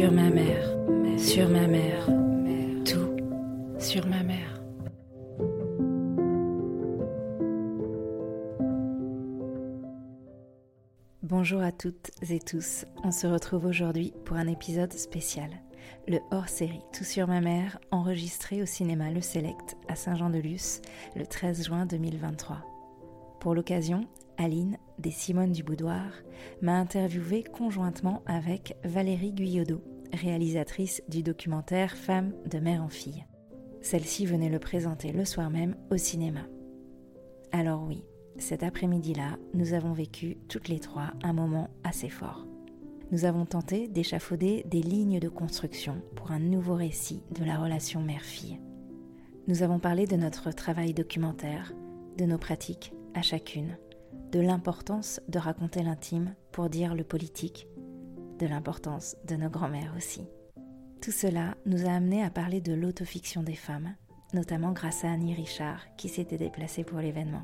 [0.00, 0.78] sur ma mère,
[1.18, 2.06] sur ma mère,
[2.86, 3.14] tout.
[3.78, 4.62] Sur ma mère.
[11.22, 15.50] Bonjour à toutes et tous, on se retrouve aujourd'hui pour un épisode spécial,
[16.08, 20.80] le hors-série Tout sur ma mère, enregistré au cinéma Le Select à Saint-Jean-de-Luz
[21.14, 22.56] le 13 juin 2023.
[23.38, 24.08] Pour l'occasion,
[24.38, 26.10] Aline, des Simone du Boudoir,
[26.62, 33.24] m'a interviewé conjointement avec Valérie Guyodot, réalisatrice du documentaire Femmes de mère en fille.
[33.82, 36.40] Celle-ci venait le présenter le soir même au cinéma.
[37.52, 38.04] Alors oui,
[38.38, 42.46] cet après-midi-là, nous avons vécu toutes les trois un moment assez fort.
[43.10, 48.00] Nous avons tenté d'échafauder des lignes de construction pour un nouveau récit de la relation
[48.00, 48.60] mère-fille.
[49.48, 51.72] Nous avons parlé de notre travail documentaire,
[52.18, 53.76] de nos pratiques à chacune,
[54.30, 57.66] de l'importance de raconter l'intime pour dire le politique,
[58.40, 60.26] de l'importance de nos grands-mères aussi.
[61.02, 63.94] Tout cela nous a amené à parler de l'autofiction des femmes,
[64.32, 67.42] notamment grâce à Annie Richard qui s'était déplacée pour l'événement.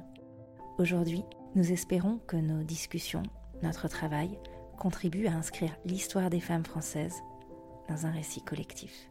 [0.79, 1.23] Aujourd'hui,
[1.55, 3.23] nous espérons que nos discussions,
[3.63, 4.39] notre travail,
[4.79, 7.23] contribuent à inscrire l'histoire des femmes françaises
[7.89, 9.11] dans un récit collectif.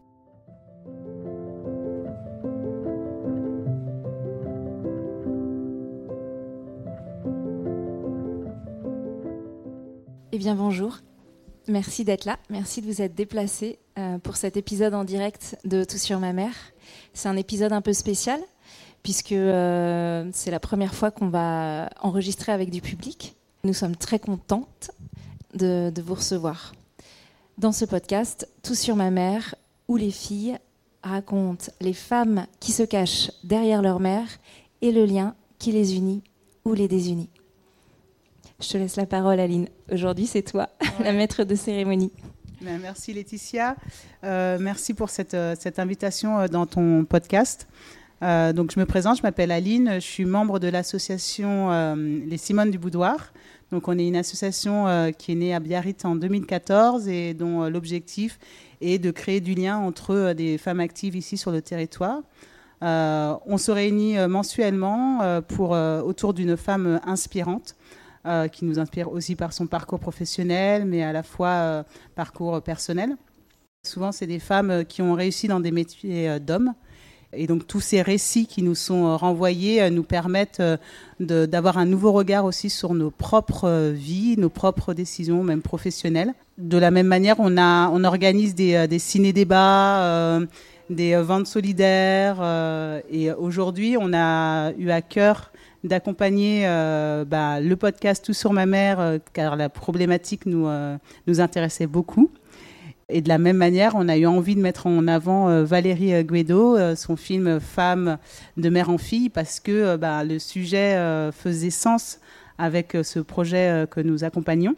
[10.31, 10.99] Eh bien bonjour,
[11.67, 15.83] merci d'être là, merci de vous être déplacé euh, pour cet épisode en direct de
[15.83, 16.55] Tout sur ma mère.
[17.13, 18.39] C'est un épisode un peu spécial
[19.03, 23.35] puisque euh, c'est la première fois qu'on va enregistrer avec du public.
[23.63, 24.91] Nous sommes très contentes
[25.53, 26.73] de, de vous recevoir.
[27.57, 29.55] Dans ce podcast, Tout sur ma mère,
[29.87, 30.57] où les filles
[31.03, 34.27] racontent les femmes qui se cachent derrière leur mère
[34.81, 36.23] et le lien qui les unit
[36.65, 37.29] ou les désunit.
[38.61, 39.67] Je te laisse la parole, Aline.
[39.91, 40.69] Aujourd'hui, c'est toi,
[41.03, 42.11] la maître de cérémonie.
[42.61, 43.75] Ben, merci Laetitia.
[44.23, 47.67] Euh, merci pour cette, euh, cette, invitation euh, dans ton podcast.
[48.23, 51.95] Euh, donc, je me présente, je m'appelle Aline, je suis membre de l'association euh,
[52.25, 53.33] Les Simones du Boudoir.
[53.71, 58.39] Donc, on est une association qui est née à Biarritz en 2014 et dont l'objectif
[58.79, 62.21] est de créer du lien entre des femmes actives ici sur le territoire.
[62.81, 67.75] on se réunit mensuellement pour, autour d'une femme inspirante
[68.25, 71.83] euh, qui nous inspire aussi par son parcours professionnel, mais à la fois euh,
[72.15, 73.15] parcours personnel.
[73.85, 76.73] Souvent, c'est des femmes euh, qui ont réussi dans des métiers d'hommes.
[77.33, 80.63] Et donc tous ces récits qui nous sont renvoyés nous permettent
[81.19, 86.33] d'avoir un nouveau regard aussi sur nos propres vies, nos propres décisions, même professionnelles.
[86.57, 90.39] De la même manière, on, organise des ciné-débats,
[90.89, 92.41] des ventes solidaires.
[93.11, 95.51] et aujourd'hui, on a eu à cœur
[95.85, 100.97] d'accompagner euh, bah, le podcast Tout sur ma mère, euh, car la problématique nous, euh,
[101.27, 102.31] nous intéressait beaucoup.
[103.07, 106.95] Et de la même manière, on a eu envie de mettre en avant Valérie Guedo,
[106.95, 108.17] son film Femme
[108.57, 110.97] de mère en fille, parce que bah, le sujet
[111.31, 112.19] faisait sens
[112.57, 114.75] avec ce projet que nous accompagnons.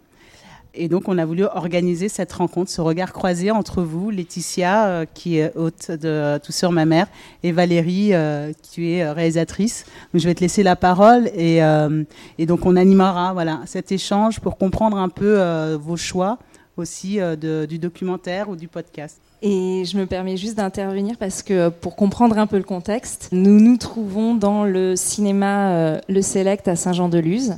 [0.74, 5.06] Et donc, on a voulu organiser cette rencontre, ce regard croisé entre vous, Laetitia, euh,
[5.12, 7.08] qui est hôte de Tout sur ma mère,
[7.44, 9.86] et Valérie, euh, qui est réalisatrice.
[10.14, 12.04] Donc, je vais te laisser la parole et, euh,
[12.40, 16.38] donc on animera voilà, cet échange pour comprendre un peu vos choix
[16.78, 17.20] aussi
[17.68, 19.20] du documentaire ou du podcast.
[19.42, 23.60] Et je me permets juste d'intervenir parce que pour comprendre un peu le contexte, nous
[23.60, 27.56] nous trouvons dans le cinéma Le Select à Saint-Jean-de-Luz,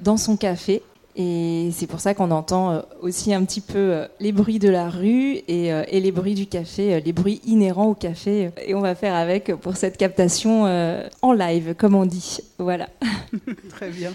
[0.00, 0.82] dans son café,
[1.20, 4.68] et c'est pour ça qu'on entend euh, aussi un petit peu euh, les bruits de
[4.68, 8.50] la rue et, euh, et, les bruits du café, les bruits inhérents au café.
[8.64, 10.64] Et on va faire avec pour cette captation
[11.22, 12.38] en live, comme on dit.
[12.58, 12.88] Voilà.
[13.70, 14.12] Très bien.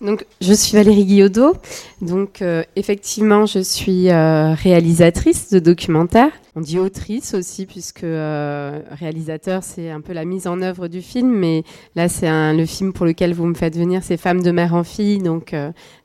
[0.00, 1.54] Donc, je suis Valérie Guillaudeau.
[2.02, 6.32] Donc, euh, effectivement, je suis euh, réalisatrice de documentaires.
[6.58, 11.02] On dit autrice aussi, puisque euh, réalisateur, c'est un peu la mise en œuvre du
[11.02, 11.30] film.
[11.30, 11.64] Mais
[11.94, 14.82] là, c'est le film pour lequel vous me faites venir, c'est Femmes de mère en
[14.82, 15.18] fille.
[15.18, 15.54] Donc,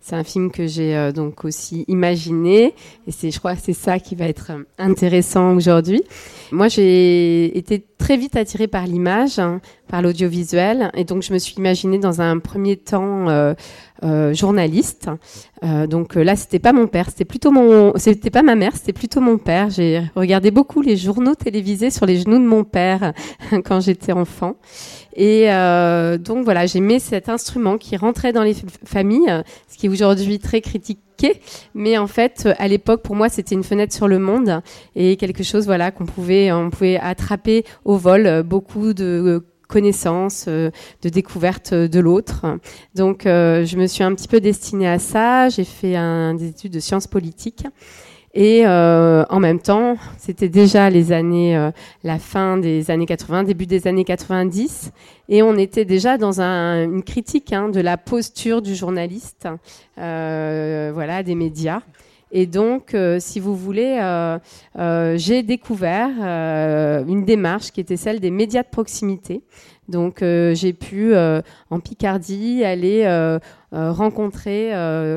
[0.02, 2.76] c'est un film que j'ai donc aussi imaginé.
[3.08, 6.04] Et c'est, je crois c'est ça qui va être intéressant aujourd'hui.
[6.52, 10.92] Moi, j'ai été très vite attirée par l'image, hein, par l'audiovisuel.
[10.96, 13.56] Et donc, je me suis imaginée dans un premier temps
[14.04, 15.10] euh, euh, journaliste.
[15.64, 18.94] Euh, donc là, c'était pas mon père, c'était plutôt mon, c'était pas ma mère, c'était
[18.94, 19.70] plutôt mon père.
[19.70, 23.14] J'ai regardé beaucoup les journaux télévisés sur les genoux de mon père
[23.66, 24.56] quand j'étais enfant.
[25.16, 28.56] Et euh, donc voilà, j'aimais cet instrument qui rentrait dans les
[28.86, 31.42] familles, ce qui est aujourd'hui très critiqué,
[31.76, 34.62] mais en fait à l'époque pour moi c'était une fenêtre sur le monde
[34.96, 40.70] et quelque chose voilà qu'on pouvait on pouvait attraper au vol beaucoup de connaissances, euh,
[41.02, 42.46] de découverte de l'autre.
[42.94, 45.50] Donc, euh, je me suis un petit peu destinée à ça.
[45.50, 45.96] J'ai fait
[46.38, 47.66] des études de sciences politiques.
[48.34, 51.72] Et euh, en même temps, c'était déjà les années, euh,
[52.04, 54.92] la fin des années 80, début des années 90,
[55.28, 59.50] et on était déjà dans un, une critique hein, de la posture du journaliste,
[59.98, 61.82] euh, voilà, des médias.
[62.32, 64.40] Et donc, euh, si vous voulez, euh,
[64.80, 66.10] euh, j'ai découvert
[67.08, 69.44] une démarche qui était celle des médias de proximité.
[69.90, 73.06] Donc, j'ai pu en Picardie aller
[73.72, 74.70] rencontrer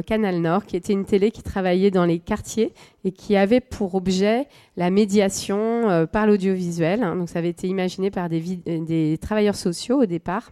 [0.05, 2.73] Canal Nord, qui était une télé qui travaillait dans les quartiers
[3.05, 7.05] et qui avait pour objet la médiation par l'audiovisuel.
[7.05, 7.15] Hein.
[7.15, 10.51] donc, ça avait été imaginé par des, des travailleurs sociaux au départ.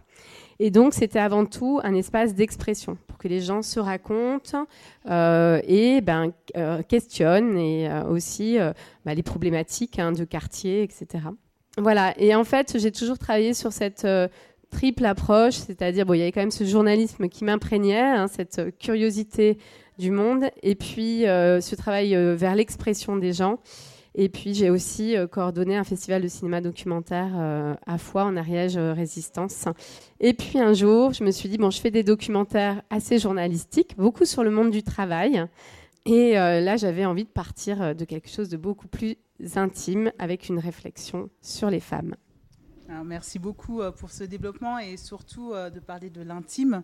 [0.65, 4.65] Et donc, c'était avant tout un espace d'expression pour que les gens se racontent
[5.09, 8.57] euh, et ben, euh, questionnent et euh, aussi
[9.05, 11.25] bah, les problématiques hein, de quartier, etc.
[11.77, 12.13] Voilà.
[12.17, 14.07] Et en fait, j'ai toujours travaillé sur cette
[14.71, 18.77] triple approche, c'est-à-dire, bon, il y avait quand même ce journalisme qui m'imprégnait, hein, cette
[18.79, 19.57] curiosité
[19.99, 23.59] du monde, et puis ce travail vers l'expression des gens.
[24.15, 28.37] Et puis j'ai aussi euh, coordonné un festival de cinéma documentaire euh, à Foix en
[28.37, 29.65] Ariège euh, Résistance.
[30.19, 33.97] Et puis un jour, je me suis dit bon, je fais des documentaires assez journalistiques,
[33.97, 35.45] beaucoup sur le monde du travail.
[36.05, 39.15] Et là, j'avais envie de partir de quelque chose de beaucoup plus
[39.55, 42.15] intime avec une réflexion sur les femmes.
[43.05, 46.83] merci beaucoup pour ce développement et surtout de parler de l'intime.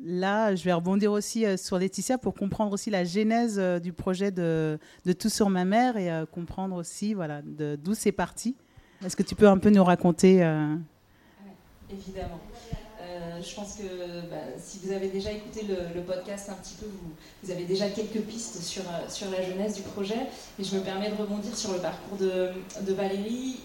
[0.00, 3.92] Là, je vais rebondir aussi euh, sur Laetitia pour comprendre aussi la genèse euh, du
[3.92, 4.78] projet de,
[5.18, 8.54] Tout sur ma mère et euh, comprendre aussi voilà, d'où c'est parti.
[9.04, 10.34] Est-ce que tu peux un peu nous raconter
[11.90, 12.40] Évidemment.
[13.40, 13.82] je pense que
[14.28, 15.64] bah, si vous avez déjà écouté
[15.94, 16.86] le, podcast un petit peu,
[17.42, 20.26] vous, avez déjà quelques pistes sur, sur la genèse du projet.
[20.58, 22.50] Et je me permets de rebondir sur le parcours de,
[22.82, 23.60] de Valérie.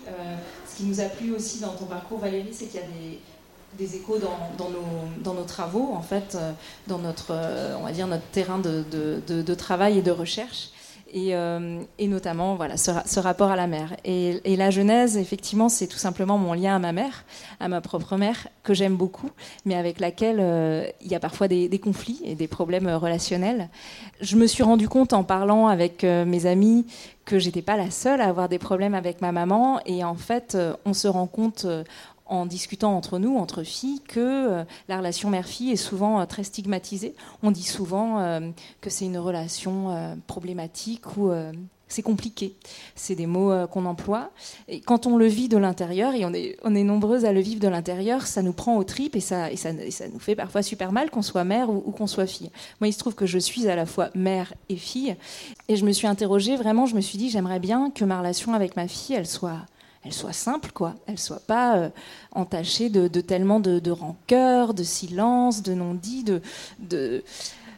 [0.68, 3.20] ce qui nous a plu aussi dans ton parcours, Valérie, c'est qu'il y a des
[3.78, 6.52] des échos dans, nos, travaux, en fait, euh,
[6.88, 10.70] dans notre, euh, on va dire, notre terrain de, travail et de recherche.
[11.16, 13.96] Et, euh, notamment voilà, ce, rapport à la mère.
[14.04, 17.26] Et, la genèse, effectivement, c'est tout simplement mon lien à ma mère,
[17.60, 19.30] à ma propre mère, que j'aime beaucoup,
[19.66, 23.70] mais avec laquelle il y a parfois des, des, conflits et des problèmes relationnels.
[24.22, 26.88] Je me suis rendu compte en parlant avec mes amis
[27.26, 29.80] que j'étais pas la seule à avoir des problèmes avec ma maman.
[29.86, 31.68] Et en fait, on se rend compte
[32.26, 36.44] en discutant entre nous, entre filles, que euh, la relation mère-fille est souvent euh, très
[36.44, 37.16] stigmatisée.
[37.42, 38.40] On dit souvent euh,
[38.82, 41.32] que c'est une relation problématique ou
[41.88, 42.56] c'est compliqué.
[42.96, 44.32] C'est des mots qu'on emploie.
[44.68, 47.40] Et quand on le vit de l'intérieur, et on est, on est nombreuses à le
[47.40, 50.64] vivre de l'intérieur, ça nous prend aux tripes et ça, et ça, nous fait parfois
[50.64, 52.50] super mal qu'on soit mère ou, ou qu'on soit fille.
[52.80, 55.16] Moi, il se trouve que je suis à la fois mère et fille.
[55.68, 58.54] Et je me suis interrogée, vraiment, je me suis dit, j'aimerais bien que ma relation
[58.54, 59.60] avec ma fille, elle soit
[60.06, 60.96] elle soit simple, quoi.
[61.08, 61.90] Elle soit pas euh,
[62.34, 66.26] entachée de, tellement de, rancœur, de silence, de non-dit,
[66.80, 67.24] de,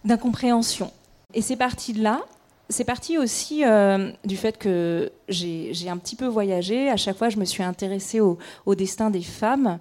[0.03, 0.91] d'incompréhension.
[1.33, 2.21] Et c'est parti de là.
[2.67, 6.89] C'est parti aussi euh, du fait que j'ai, un petit peu voyagé.
[6.89, 8.39] À chaque fois, je me suis intéressée au,
[8.75, 9.77] destin des femmes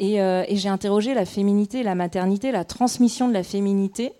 [0.00, 4.12] euh, et j'ai interrogé la féminité, la maternité, la transmission de la féminité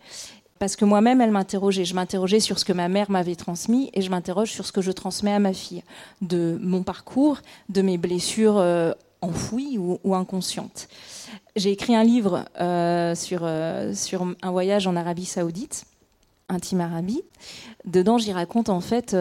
[0.59, 1.85] parce que moi-même, elle m'interrogeait.
[1.85, 4.81] Je m'interrogeais sur ce que ma mère m'avait transmis et je m'interroge sur ce que
[4.81, 5.83] je transmets à ma fille,
[6.23, 7.39] de mon parcours,
[7.69, 10.89] de mes blessures euh, enfouies ou, inconscientes.
[11.57, 15.85] J'ai écrit un livre euh, sur, euh, sur un voyage en Arabie Saoudite,
[16.49, 17.23] Intime Arabie.
[17.85, 19.15] Dedans, j'y raconte en fait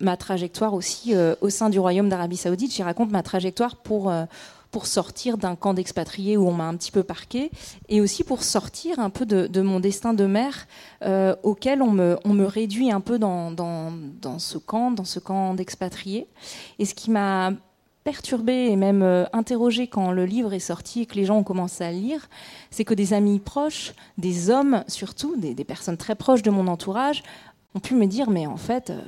[0.00, 2.74] ma trajectoire aussi au sein du royaume d'Arabie Saoudite.
[2.74, 4.12] J'y raconte ma trajectoire pour
[4.70, 7.50] pour sortir d'un camp d'expatriés où on m'a un petit peu parqué,
[7.88, 10.66] et aussi pour sortir un peu de, mon destin de mère
[11.02, 13.54] euh, auquel on me, réduit un peu dans,
[14.38, 16.26] ce camp, dans ce camp d'expatriés.
[16.78, 17.52] Et ce qui m'a
[18.04, 21.44] perturbée et même euh, interrogée quand le livre est sorti et que les gens ont
[21.44, 22.28] commencé à le lire,
[22.70, 26.68] c'est que des amis proches, des hommes surtout, des, des, personnes très proches de mon
[26.68, 27.22] entourage,
[27.74, 29.00] ont pu me dire mais en fait, euh,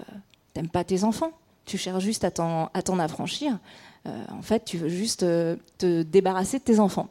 [0.53, 1.33] t'aimes pas tes enfants,
[1.71, 3.59] tu cherches juste à t'en affranchir.
[4.07, 7.09] Euh, en fait, tu veux juste euh, te débarrasser de tes enfants.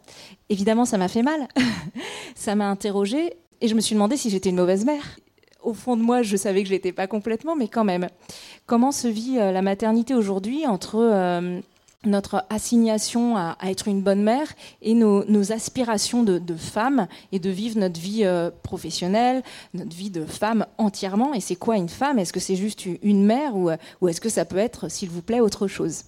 [0.50, 1.48] Évidemment, ça m'a fait mal.
[2.36, 5.18] ça m'a interrogée et je me suis demandé si j'étais une mauvaise mère.
[5.62, 8.10] Au fond de moi, je savais que je l'étais pas complètement, mais quand même.
[8.66, 10.98] Comment se vit euh, la maternité aujourd'hui entre
[12.06, 14.48] notre assignation à, être une bonne mère
[14.82, 18.26] et nos, aspirations de, femme et de vivre notre vie
[18.64, 21.34] professionnelle, notre vie de femme entièrement.
[21.34, 22.20] Et c'est quoi une femme?
[22.20, 23.70] Est-ce que c'est juste une mère ou,
[24.02, 26.04] ou est-ce que ça peut être, s'il vous plaît, autre chose?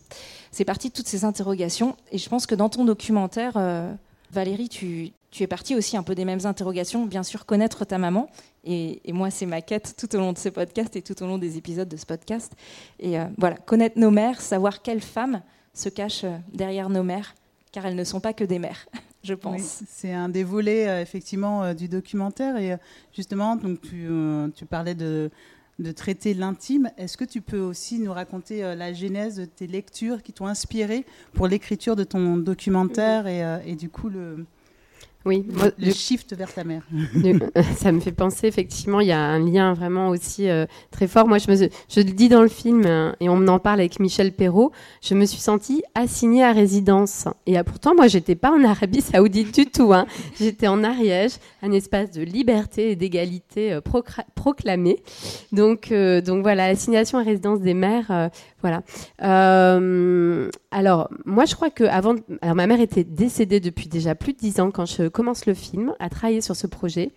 [0.51, 1.95] C'est parti de toutes ces interrogations.
[2.11, 3.93] Et je pense que dans ton documentaire, euh,
[4.31, 7.05] Valérie, tu, es partie aussi un peu des mêmes interrogations.
[7.05, 8.29] Bien sûr, connaître ta maman.
[8.65, 11.37] Et, moi, c'est ma quête tout au long de ce podcast et tout au long
[11.37, 12.51] des épisodes de ce podcast.
[12.99, 15.41] Et euh, voilà, connaître nos mères, savoir quelles femmes
[15.73, 17.35] se cachent euh, derrière nos mères,
[17.71, 18.87] car elles ne sont pas que des mères.
[19.23, 19.83] Je pense.
[19.87, 22.75] c'est un des volets effectivement du documentaire et
[23.15, 24.07] justement donc tu,
[24.55, 25.29] tu parlais de
[25.77, 26.89] de traiter l'intime.
[26.97, 31.05] Est-ce que tu peux aussi nous raconter la genèse de tes lectures qui t'ont inspiré
[31.33, 34.47] pour l'écriture de ton documentaire et, et, du coup le,
[35.23, 35.45] oui,
[35.77, 36.81] le, shift vers ta mère.
[37.75, 41.27] ça me fait penser, effectivement, il y a un lien vraiment aussi euh, très fort.
[41.27, 43.99] Moi, je, me, je le dis dans le film, hein, et on en parle avec
[43.99, 44.71] Michel Perrault,
[45.03, 47.27] je me suis sentie assignée à résidence.
[47.45, 49.93] Et ah, pourtant, moi, j'étais pas en Arabie Saoudite du tout.
[49.93, 50.07] Hein.
[50.39, 53.81] J'étais en Ariège, un espace de liberté et d'égalité euh,
[54.33, 55.03] proclamé.
[55.51, 58.83] Donc, euh, donc voilà, l'assignation à résidence des mères, voilà.
[59.23, 64.33] Euh, alors, moi, je crois que avant, alors ma mère était décédée depuis déjà plus
[64.33, 67.11] de dix ans quand je commence le film à travailler sur ce projet.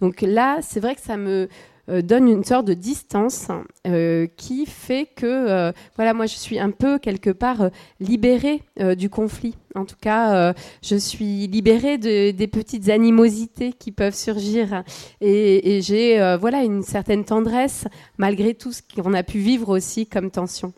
[0.00, 1.48] Donc là, c'est vrai que ça me
[1.90, 3.48] euh, donne une sorte de distance
[3.86, 7.70] euh, qui fait que, voilà, moi, je suis un peu quelque part
[8.00, 8.62] libérée
[8.96, 9.56] du conflit.
[9.74, 14.84] En tout cas, je suis libérée de, des petites animosités qui peuvent surgir
[15.20, 17.86] et, et j'ai, voilà, une certaine tendresse
[18.16, 20.72] malgré tout ce qu'on a pu vivre aussi comme tension.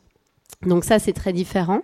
[0.63, 1.83] Donc ça, c'est très différent.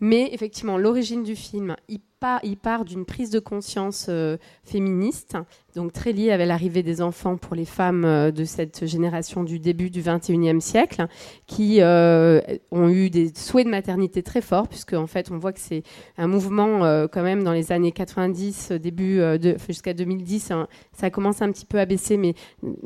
[0.00, 5.38] Mais effectivement, l'origine du film, il part, il part d'une prise de conscience euh, féministe,
[5.74, 9.58] donc très liée avec l'arrivée des enfants pour les femmes euh, de cette génération du
[9.58, 11.06] début du 21e siècle,
[11.46, 15.54] qui euh, ont eu des souhaits de maternité très forts, puisque en fait, on voit
[15.54, 15.82] que c'est
[16.18, 19.20] un mouvement quand même dans les années 90, début
[19.66, 22.34] jusqu'à 2010, hein, ça commence un petit peu à baisser, mais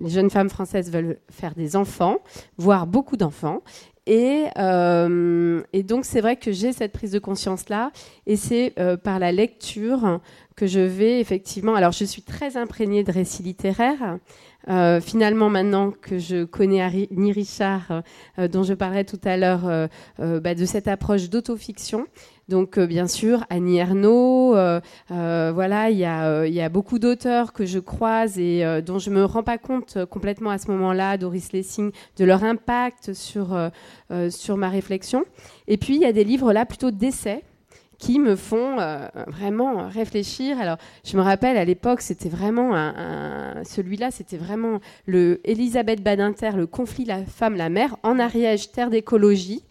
[0.01, 2.19] les jeunes femmes françaises veulent faire des enfants,
[2.57, 3.63] voire beaucoup d'enfants.
[4.11, 7.93] Euh, et, donc, c'est vrai que j'ai cette prise de conscience-là.
[8.27, 10.21] Et c'est euh, par la lecture
[10.57, 11.75] que je vais effectivement.
[11.75, 14.19] Alors, je suis très imprégnée de récits littéraires.
[14.69, 18.03] Euh, finalement, maintenant que je connais Annie Richard,
[18.37, 19.89] dont je parlais tout à l'heure,
[20.19, 22.07] bah, de cette approche d'autofiction,
[22.51, 24.81] donc euh, bien sûr Annie Ernaux, euh,
[25.13, 29.43] euh, voilà, il y a, beaucoup d'auteurs que je croise et dont je me rends
[29.43, 33.57] pas compte complètement à ce moment-là, Doris Lessing, de leur impact sur
[34.29, 35.25] sur ma réflexion.
[35.69, 37.45] Et puis il y a des livres là plutôt d'essais
[37.99, 38.77] qui me font
[39.27, 40.59] vraiment réfléchir.
[40.61, 42.93] Alors, je me rappelle à l'époque, c'était vraiment
[43.65, 48.91] celui-là, c'était vraiment le Elisabeth Badinter, le conflit la femme la mère en Ariège, terre
[48.91, 49.65] d'écologie.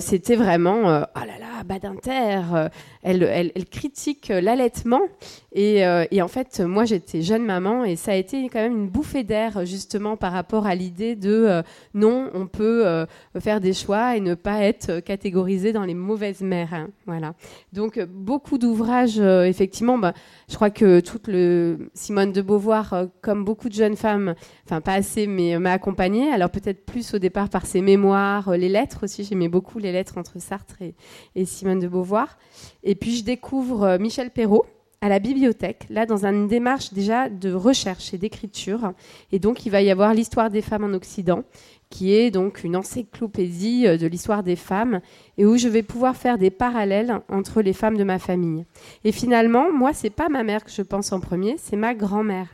[0.00, 2.68] C'était vraiment oh là là Badinter, euh,
[3.02, 5.02] elle, critique l'allaitement.
[5.52, 8.76] Et, euh, et, en fait, moi, j'étais jeune maman et ça a été quand même
[8.76, 11.62] une bouffée d'air justement par rapport à l'idée de euh,
[11.94, 13.06] non, on peut
[13.38, 16.72] faire des choix et ne pas être catégorisé dans les mauvaises mères.
[16.72, 16.88] Hein.
[17.06, 17.34] voilà.
[17.72, 19.98] Donc beaucoup d'ouvrages, effectivement.
[19.98, 20.14] Bah,
[20.48, 24.34] je crois que toute le Simone de Beauvoir, comme beaucoup de jeunes femmes,
[24.66, 26.30] enfin pas assez, mais m'a accompagnée.
[26.32, 29.24] Alors peut-être plus au départ par ses mémoires, les lettres aussi.
[29.24, 30.94] J'aimais beaucoup les lettres entre Sartre et,
[31.34, 32.38] et Simone de Beauvoir.
[32.82, 34.66] Et puis je découvre euh, Michel Perrault
[35.00, 38.92] à la bibliothèque, là dans une démarche déjà de recherche et d'écriture.
[39.32, 41.44] Et donc il va y avoir l'histoire des femmes en Occident,
[41.88, 45.00] qui est donc une encyclopédie euh, de l'histoire des femmes,
[45.38, 48.64] et où je vais pouvoir faire des parallèles entre les femmes de ma famille.
[49.04, 52.52] Et finalement, moi, c'est pas ma mère que je pense en premier, c'est ma grand-mère.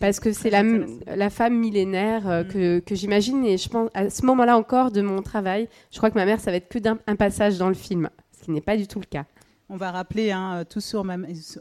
[0.00, 0.64] Parce que c'est la,
[1.14, 2.48] la, femme millénaire euh, mm.
[2.48, 6.10] que, que j'imagine, et je pense à ce moment-là encore de mon travail, je crois
[6.10, 8.10] que ma mère, ça va être que d'un passage dans le film
[8.40, 9.24] ce qui n'est pas du tout le cas.
[9.72, 11.16] On va rappeler hein, tout sur ma,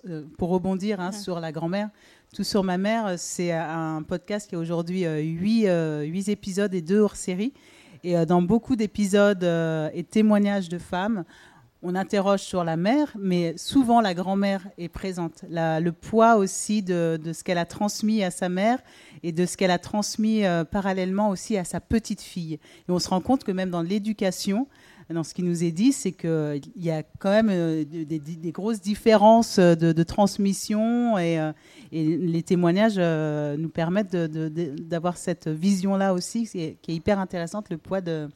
[0.07, 1.91] euh, pour rebondir hein, sur la grand-mère.
[2.33, 6.73] Tout sur ma mère, c'est un podcast qui a aujourd'hui euh, huit, euh, huit, épisodes
[6.73, 7.53] et deux hors série.
[8.03, 9.43] Et dans beaucoup d'épisodes
[9.93, 11.23] et témoignages de femmes,
[11.83, 15.43] on interroge sur la mère, mais souvent la grand-mère est présente.
[15.49, 18.79] le poids aussi de, de ce qu'elle a transmis à sa mère
[19.21, 22.53] et de ce qu'elle a transmis parallèlement aussi à sa petite fille.
[22.53, 22.59] Et
[22.91, 24.65] on se rend compte que même dans l'éducation,
[25.13, 28.79] dans ce qui nous est dit, c'est qu'il y a quand même euh, des, grosses
[28.79, 31.51] différences de, transmission et, euh,
[31.91, 38.01] les témoignages euh, nous permettent d'avoir cette vision-là aussi, qui est, hyper intéressante, le poids
[38.01, 38.29] de,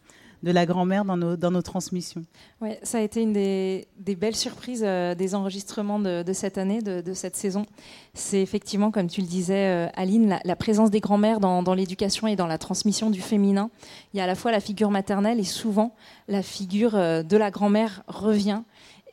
[0.43, 2.23] de la grand-mère dans nos, dans nos transmissions.
[2.61, 7.35] Ouais, ça a été une des, belles surprises des enregistrements de, cette année, de, cette
[7.35, 7.65] saison.
[8.13, 12.35] C'est effectivement, comme tu le disais, Aline, la, présence des grands-mères dans, dans l'éducation et
[12.35, 13.69] dans la transmission du féminin.
[14.13, 15.95] Il y a à la fois la figure maternelle et souvent
[16.27, 18.63] la figure euh, de la grand-mère revient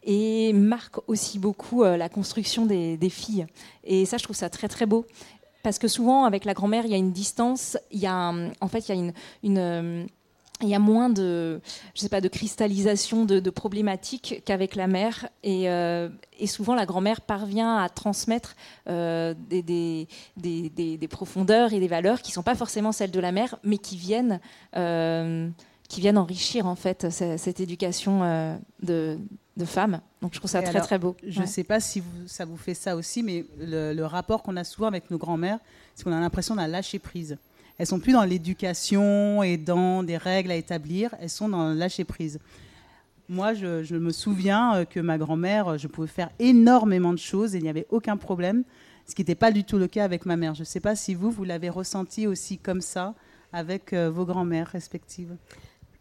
[0.02, 3.46] et marque aussi beaucoup euh, la construction des, filles.
[3.84, 5.06] Et ça, je trouve ça très très beau.
[5.62, 8.68] Parce que souvent, avec la grand-mère, il y a une distance, il y a, en
[8.68, 10.06] fait, il y a une, euh,
[10.62, 11.60] il y a moins de,
[11.94, 15.28] je sais pas, de cristallisation de, problématiques qu'avec la mère.
[15.42, 15.66] Et,
[16.46, 22.34] souvent, la grand-mère parvient à transmettre des, des, des, profondeurs et des valeurs qui ne
[22.34, 24.40] sont pas forcément celles de la mère, mais qui viennent
[25.90, 29.18] qui viennent enrichir en fait cette éducation euh, de,
[29.66, 30.00] femmes.
[30.22, 31.14] Donc je trouve ça très très beau.
[31.26, 34.64] Je ne sais pas si ça vous fait ça aussi, mais le, rapport qu'on a
[34.64, 35.58] souvent avec nos grands-mères,
[35.94, 37.36] c'est qu'on a l'impression d'un lâcher prise.
[37.80, 42.04] Elles sont plus dans l'éducation et dans des règles à établir, elles sont dans lâcher
[42.04, 42.38] prise.
[43.30, 47.54] Moi, je, me souviens euh, que ma grand-mère, euh, je pouvais faire énormément de choses
[47.54, 48.64] et il n'y avait aucun problème,
[49.06, 50.54] ce qui n'était pas du tout le cas avec ma mère.
[50.54, 53.14] Je ne sais pas si vous, vous l'avez ressenti aussi comme ça
[53.50, 55.34] avec euh, vos grand-mères respectives.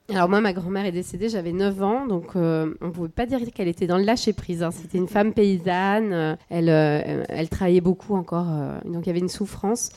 [0.10, 2.40] Alors moi, ma grand-mère est décédée, j'avais 9 ans, donc on
[2.82, 4.64] ne pouvait pas dire qu'elle était dans le lâcher-prise.
[4.64, 4.72] Hein.
[4.72, 8.48] C'était une femme paysanne, elle, elle travaillait beaucoup encore,
[8.86, 9.92] donc il y avait une souffrance.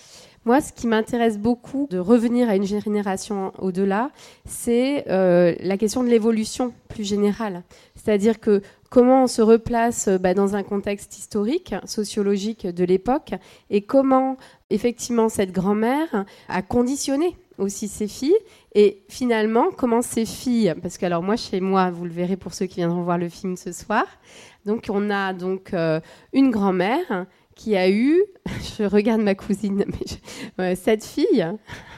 [0.44, 4.10] Moi, ce qui m'intéresse beaucoup de revenir à une génération au-delà,
[4.44, 7.62] c'est euh, la question de l'évolution plus générale.
[7.94, 13.34] C'est-à-dire que comment on se replace euh, bah, dans un contexte historique, sociologique de l'époque,
[13.70, 14.36] et comment
[14.70, 18.36] effectivement cette grand-mère a conditionné aussi ses filles
[18.74, 22.54] et finalement comment ces filles parce que alors moi chez moi vous le verrez pour
[22.54, 24.04] ceux qui viendront voir le film ce soir
[24.64, 26.00] donc on a donc euh,
[26.32, 28.22] une grand-mère qui a eu,
[28.78, 29.84] je regarde ma cousine,
[30.58, 31.52] mais sept filles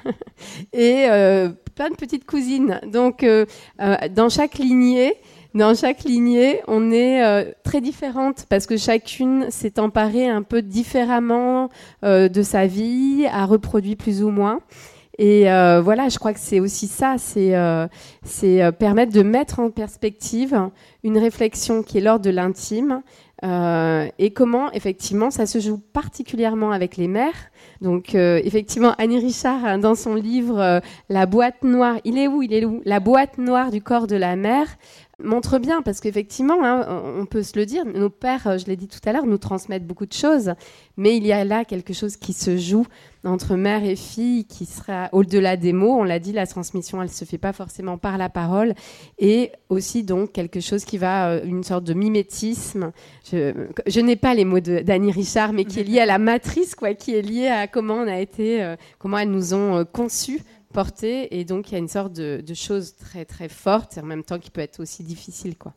[0.72, 2.80] et euh, plein de petites cousines.
[2.86, 3.46] Donc, euh,
[3.80, 5.14] euh, dans chaque lignée,
[5.54, 11.68] dans chaque lignée, on est très différentes parce que chacune s'est emparée un peu différemment
[12.02, 14.62] de sa vie, a reproduit plus ou moins.
[15.16, 20.60] Et voilà, je crois que c'est aussi ça, c'est permettre de mettre en perspective
[21.04, 23.02] une réflexion qui est l'ordre de l'intime,
[23.44, 27.50] euh, et comment, effectivement, ça se joue particulièrement avec les mères.
[27.82, 32.26] Donc, euh, effectivement, Annie Richard, hein, dans son livre euh, La boîte noire, il est
[32.26, 32.80] où Il est où?
[32.86, 34.68] La boîte noire du corps de la mère
[35.22, 36.86] montre bien, parce qu'effectivement, hein,
[37.18, 39.86] on peut se le dire, nos pères, je l'ai dit tout à l'heure, nous transmettent
[39.86, 40.54] beaucoup de choses,
[40.96, 42.86] mais il y a là quelque chose qui se joue
[43.24, 45.94] entre mère et fille qui sera au-delà des mots.
[45.98, 48.74] On l'a dit, la transmission, elle se fait pas forcément par la parole,
[49.18, 52.92] et aussi donc quelque chose qui va euh, une sorte de mimétisme.
[53.30, 56.94] Je, n'ai pas les mots d'Annie Richard, mais qui est lié à la matrice, quoi,
[56.94, 60.40] qui est lié à comment on a été, euh, comment elles nous ont euh, conçus
[60.74, 64.00] portés, et donc il y a une sorte de, de chose très très forte, et
[64.00, 65.72] en même temps qui peut être aussi difficile, quoi.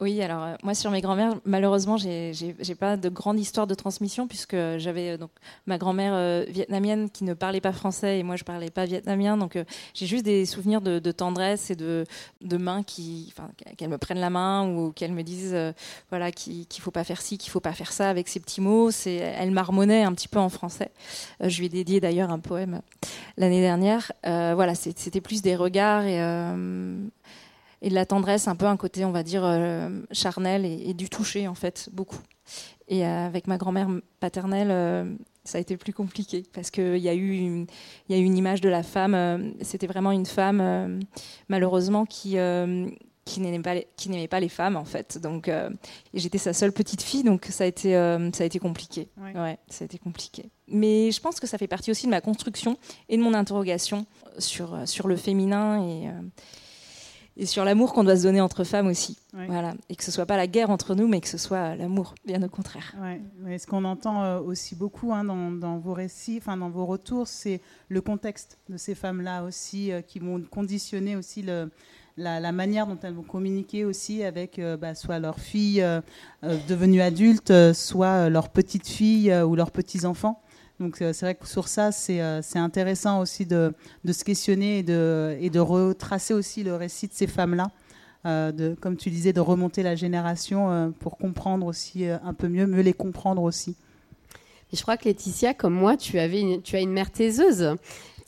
[0.00, 4.26] Oui, alors euh, moi sur mes grand-mères, malheureusement, j'ai pas de grande histoire de transmission
[4.26, 5.30] puisque j'avais euh, donc
[5.66, 9.36] ma grand-mère euh, vietnamienne qui ne parlait pas français et moi je parlais pas vietnamien,
[9.36, 9.58] donc
[9.92, 12.06] j'ai juste des souvenirs de, tendresse et de,
[12.40, 15.56] de mains qui, enfin, qu'elles me prennent la main ou qu'elles me disent
[16.08, 18.62] voilà qu'il ne faut pas faire ci, qu'il faut pas faire ça avec ces petits
[18.62, 18.90] mots.
[19.04, 20.90] Elle marmonnait un petit peu en français.
[21.42, 22.80] je lui ai dédié d'ailleurs un poème
[23.36, 24.12] l'année dernière.
[24.24, 26.20] voilà, c'était plus des regards et
[27.82, 31.08] et de la tendresse, un peu un côté, on va dire, euh, charnel et, du
[31.08, 32.20] toucher, en fait, beaucoup.
[32.88, 33.88] Et euh, avec ma grand-mère
[34.18, 35.14] paternelle, euh,
[35.44, 37.66] ça a été plus compliqué parce qu'il y, a eu une,
[38.08, 41.00] y a eu une image de la femme, c'était vraiment une femme,
[41.48, 42.36] malheureusement, qui,
[43.24, 45.16] qui n'aimait pas, les, qui n'aimait pas les femmes, en fait.
[45.16, 45.70] Donc, et
[46.12, 47.92] j'étais sa seule petite fille, donc ça a été,
[48.34, 49.08] ça a été compliqué.
[49.16, 49.58] Ouais.
[49.68, 50.50] ça a été compliqué.
[50.68, 52.76] Mais je pense que ça fait partie aussi de ma construction
[53.08, 54.04] et de mon interrogation
[54.38, 56.10] sur, sur le féminin et
[57.40, 59.16] et sur l'amour qu'on doit se donner entre femmes aussi.
[59.32, 59.72] Voilà.
[59.88, 62.42] Et que ce soit pas la guerre entre nous, mais que ce soit l'amour, bien
[62.42, 62.94] au contraire.
[63.00, 63.58] Ouais.
[63.58, 67.62] Ce qu'on entend euh, aussi beaucoup hein, dans, vos récits, enfin dans vos retours, c'est
[67.88, 71.70] le contexte de ces femmes-là aussi, euh, qui vont conditionner aussi le,
[72.18, 75.82] la, manière dont elles vont communiquer aussi avec euh, bah, soit leurs filles
[76.68, 80.42] devenues adultes, soit leurs petites filles ou leurs petits enfants.
[80.80, 84.78] Donc euh, c'est vrai que sur ça, c'est euh, intéressant aussi de, de, se questionner
[84.78, 87.70] et de, et de retracer aussi le récit de ces femmes-là.
[88.26, 92.82] Euh, comme tu disais, de remonter la génération pour comprendre aussi un peu mieux, mieux
[92.82, 93.76] les comprendre aussi.
[94.72, 97.76] Je crois que Laetitia, comme moi, tu, avais tu as une mère taiseuse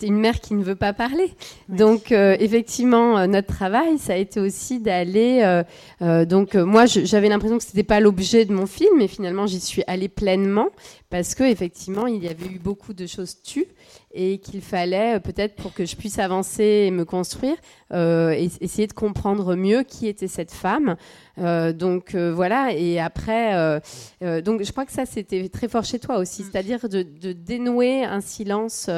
[0.06, 1.32] une mère qui ne veut pas parler.
[1.68, 5.62] Donc euh, effectivement, euh, notre travail, ça a été aussi d'aller.
[6.00, 9.60] Euh, donc moi, j'avais l'impression que c'était pas l'objet de mon film, mais finalement, j'y
[9.60, 10.68] suis allée pleinement
[11.10, 13.66] parce que effectivement, il y avait eu beaucoup de choses tues
[14.14, 17.56] et qu'il fallait peut-être pour que je puisse avancer et me construire,
[17.90, 20.96] essayer de comprendre mieux qui était cette femme.
[21.38, 22.72] donc voilà.
[22.74, 23.80] Et après,
[24.42, 26.46] donc je crois que ça c'était très fort chez toi aussi, mm.
[26.50, 28.88] c'est-à-dire de, de, dénouer un silence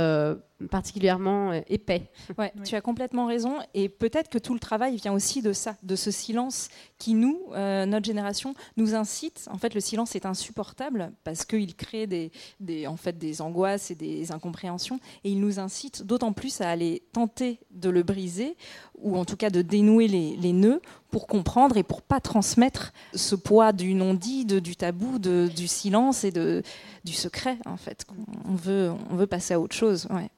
[0.69, 2.11] particulièrement euh, épais.
[2.39, 3.59] Ouais, tu as complètement raison.
[3.75, 7.41] Et peut-être que tout le travail vient aussi de ça, de ce silence qui, nous,
[7.53, 9.49] euh, notre génération, nous incite.
[9.51, 13.91] En fait, le silence est insupportable parce qu'il crée des, des, en fait, des angoisses
[13.91, 15.01] et des incompréhensions.
[15.25, 18.57] Et il nous incite d'autant plus à aller tenter de le briser
[18.99, 22.93] ou en tout cas de dénouer les, les nœuds pour comprendre et pour pas transmettre
[23.15, 26.63] ce poids du non-dit, du tabou, de, du silence et de,
[27.05, 28.05] du secret en fait.
[28.49, 30.09] On veut, on veut passer à autre chose.
[30.11, 30.29] Ouais.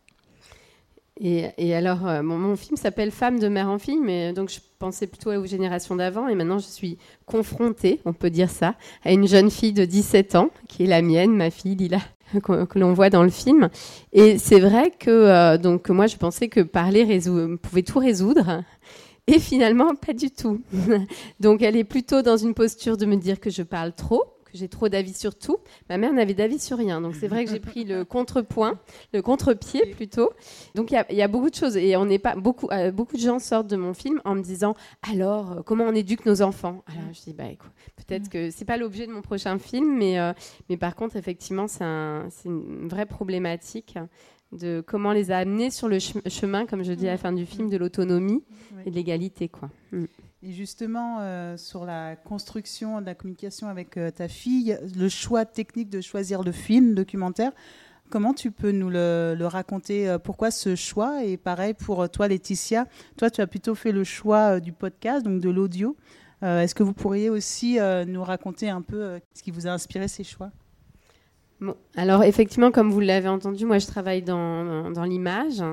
[1.19, 5.07] Et, alors, euh, mon, film s'appelle Femme de mère en fille, mais donc je pensais
[5.07, 9.27] plutôt aux générations d'avant, et maintenant je suis confrontée, on peut dire ça, à une
[9.27, 12.01] jeune fille de 17 ans, qui est la mienne, ma fille Lila,
[12.43, 13.71] que, l'on voit dans le film.
[14.13, 17.21] Et c'est vrai que donc moi je pensais que parler
[17.63, 18.63] pouvait tout résoudre.
[19.27, 20.61] Et finalement, pas du tout.
[21.41, 24.69] donc elle est plutôt dans une posture de me dire que je parle trop, j'ai
[24.69, 25.59] trop d'avis sur tout.
[25.89, 27.01] Ma mère n'avait d'avis sur rien.
[27.01, 28.79] Donc c'est vrai que j'ai pris le contrepoint,
[29.13, 30.31] le contre-pied plutôt.
[30.75, 31.77] Donc il y, a beaucoup de choses.
[31.77, 34.43] Et on n'est pas beaucoup, euh, beaucoup de gens sortent de mon film en me
[34.43, 34.75] disant
[35.11, 36.83] alors euh, comment on éduque nos enfants?
[36.87, 37.45] Alors je dis bah
[37.97, 40.33] peut-être que c'est pas l'objet de mon prochain film, mais euh,
[40.69, 41.85] mais par contre effectivement c'est
[42.45, 43.99] une vraie problématique
[44.53, 47.69] de comment les amener sur le chemin, comme je dis à la fin du film,
[47.69, 48.43] de l'autonomie
[48.85, 49.49] et de l'égalité.
[49.49, 49.71] quoi.
[50.47, 55.45] Et justement, euh, sur la construction de la communication avec euh, ta fille, le choix
[55.45, 57.51] technique de choisir le film documentaire,
[58.11, 61.25] comment tu peux nous le, raconter euh, Pourquoi ce choix?
[61.25, 65.41] Et pareil pour toi, Laetitia, toi, tu as plutôt fait le choix du podcast, donc
[65.41, 65.97] de l'audio.
[66.43, 70.23] Est-ce que vous pourriez aussi nous raconter un peu ce qui vous a inspiré ces
[70.23, 70.51] choix?
[71.97, 75.65] Alors effectivement, comme vous l'avez entendu, moi je travaille dans, dans l'image.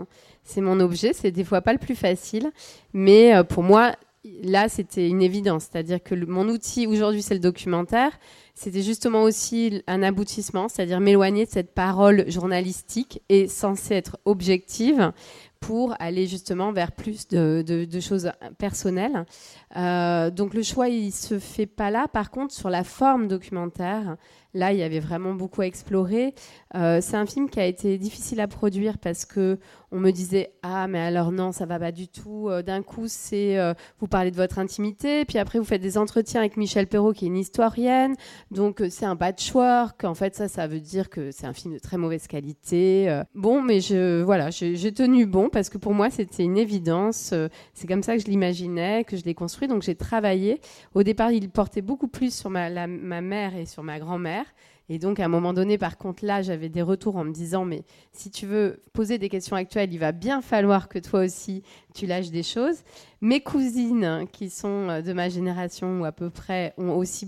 [0.41, 2.49] C'est mon objet, c'est des fois pas le plus facile,
[2.93, 5.67] mais pour moi, là, c'était une évidence.
[5.71, 8.11] C'est-à-dire que mon outil aujourd'hui, c'est le documentaire.
[8.55, 15.11] C'était justement aussi un aboutissement, c'est-à-dire m'éloigner de cette parole journalistique et censée être objective
[15.59, 19.25] pour aller justement vers plus de, choses personnelles.
[19.77, 22.07] Euh, donc le choix, il se fait pas là.
[22.07, 24.17] Par contre, sur la forme documentaire,
[24.53, 26.35] Là, il y avait vraiment beaucoup à explorer.
[26.75, 29.59] Euh, c'est un film qui a été difficile à produire parce que
[29.91, 32.49] on me disait ah mais alors non ça va pas du tout.
[32.49, 35.99] Euh, d'un coup c'est euh, vous parlez de votre intimité, puis après vous faites des
[35.99, 38.15] entretiens avec Michel Perrault qui est une historienne,
[38.49, 40.03] donc c'est un patchwork.
[40.03, 43.21] En fait ça ça veut dire que c'est un film de très mauvaise qualité.
[43.35, 47.35] bon mais je voilà j'ai tenu bon parce que pour moi c'était une évidence.
[47.75, 49.67] c'est comme ça que je l'imaginais, que je l'ai construit.
[49.67, 50.59] Donc j'ai travaillé.
[50.95, 54.42] Au départ il portait beaucoup plus sur ma, ma mère et sur ma grand-mère.
[54.89, 57.63] Et donc, à un moment donné, par contre, là, j'avais des retours en me disant,
[57.63, 61.63] mais si tu veux poser des questions actuelles, il va bien falloir que toi aussi,
[61.93, 62.83] tu lâches des choses.
[63.21, 67.27] Mes cousines, qui sont euh, de ma génération ou à peu près, ont aussi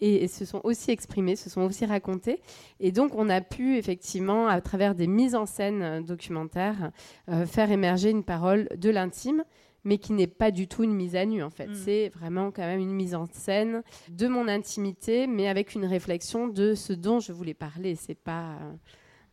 [0.00, 2.40] et, se sont aussi exprimées, se sont aussi racontées.
[2.80, 6.90] Et donc, on a pu effectivement, à travers des mises en scène euh, documentaires,
[7.28, 9.44] euh, faire émerger une parole de l'intime
[9.84, 11.68] mais qui n'est pas du tout une mise à nu en fait.
[11.68, 11.74] Mm.
[11.74, 16.48] C'est vraiment quand même une mise en scène de mon intimité, mais avec une réflexion
[16.48, 17.94] de ce dont je voulais parler.
[17.94, 18.72] C'est pas, euh,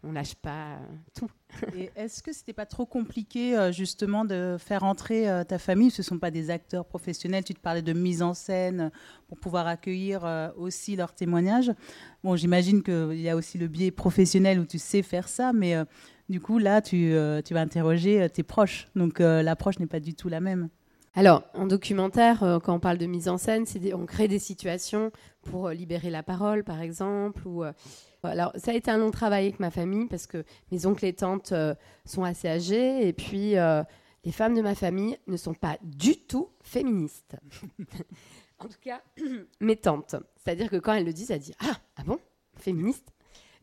[0.03, 0.77] on lâche pas euh,
[1.15, 1.29] tout.
[1.75, 5.89] Et est-ce que c'était pas trop compliqué euh, justement de faire entrer ta famille?
[5.89, 7.45] Ce ne sont pas des acteurs professionnels.
[7.45, 8.91] Tu te parlais de mise en scène
[9.27, 11.71] pour pouvoir accueillir aussi leurs témoignages.
[12.23, 15.75] Bon, j'imagine qu'il y a aussi le biais professionnel où tu sais faire ça, mais
[16.29, 18.87] du coup, là, tu, euh, vas interroger euh, tes proches.
[18.95, 20.69] Donc, euh, l'approche n'est pas du tout la même.
[21.13, 25.69] Alors, en documentaire, quand on parle de mise en scène, on crée des situations pour
[25.69, 27.41] libérer la parole, par exemple.
[28.23, 31.11] Alors, ça a été un long travail avec ma famille parce que mes oncles et
[31.11, 31.53] tantes
[32.05, 33.05] sont assez âgés.
[33.05, 33.55] Et puis,
[34.23, 37.35] les femmes de ma famille ne sont pas du tout féministes.
[38.59, 39.01] en tout cas,
[39.59, 40.15] mes tantes.
[40.37, 42.19] C'est-à-dire que quand elles le disent, elles disent Ah, ah bon?
[42.55, 43.11] Féministe?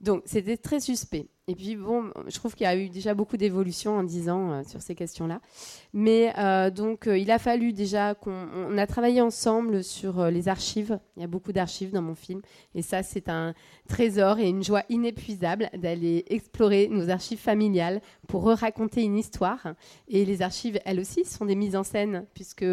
[0.00, 1.28] Donc, c'était très suspect.
[1.50, 4.52] Et puis, bon, je trouve qu'il y a eu déjà beaucoup d'évolutions en 10 ans
[4.52, 5.40] euh, sur ces questions-là.
[5.94, 11.00] Mais euh, donc, euh, il a fallu déjà qu'on a travaillé ensemble sur les archives.
[11.16, 12.42] Il y a beaucoup d'archives dans mon film.
[12.74, 13.54] Et ça, c'est un
[13.88, 19.68] trésor et une joie inépuisable d'aller explorer nos archives familiales pour raconter une histoire.
[20.06, 22.66] Et les archives, elles aussi, sont des mises en scène, puisque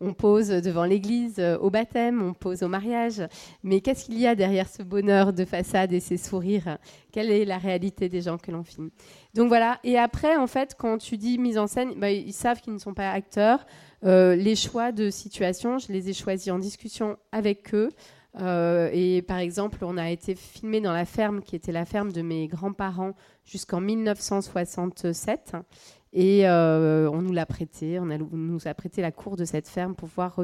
[0.00, 3.22] on pose devant l'église au baptême, on pose au mariage.
[3.62, 6.78] Mais qu'est-ce qu'il y a derrière ce bonheur de façade et ces sourires?
[7.12, 8.90] Quelle est la réalité des gens que l'on filme?
[9.34, 9.78] Donc voilà.
[9.84, 12.78] Et après, en fait, quand tu dis mise en scène, bah, ils savent qu'ils ne
[12.78, 13.66] sont pas acteurs.
[14.04, 17.90] Euh, les choix de situation, je les ai choisis en discussion avec eux.
[18.40, 22.12] Euh, et par exemple, on a été filmé dans la ferme qui était la ferme
[22.12, 23.12] de mes grands-parents
[23.44, 25.52] jusqu'en 1967.
[26.14, 29.94] Et euh, on nous l'a prêté, on, nous a prêté la cour de cette ferme
[29.94, 30.38] pour pouvoir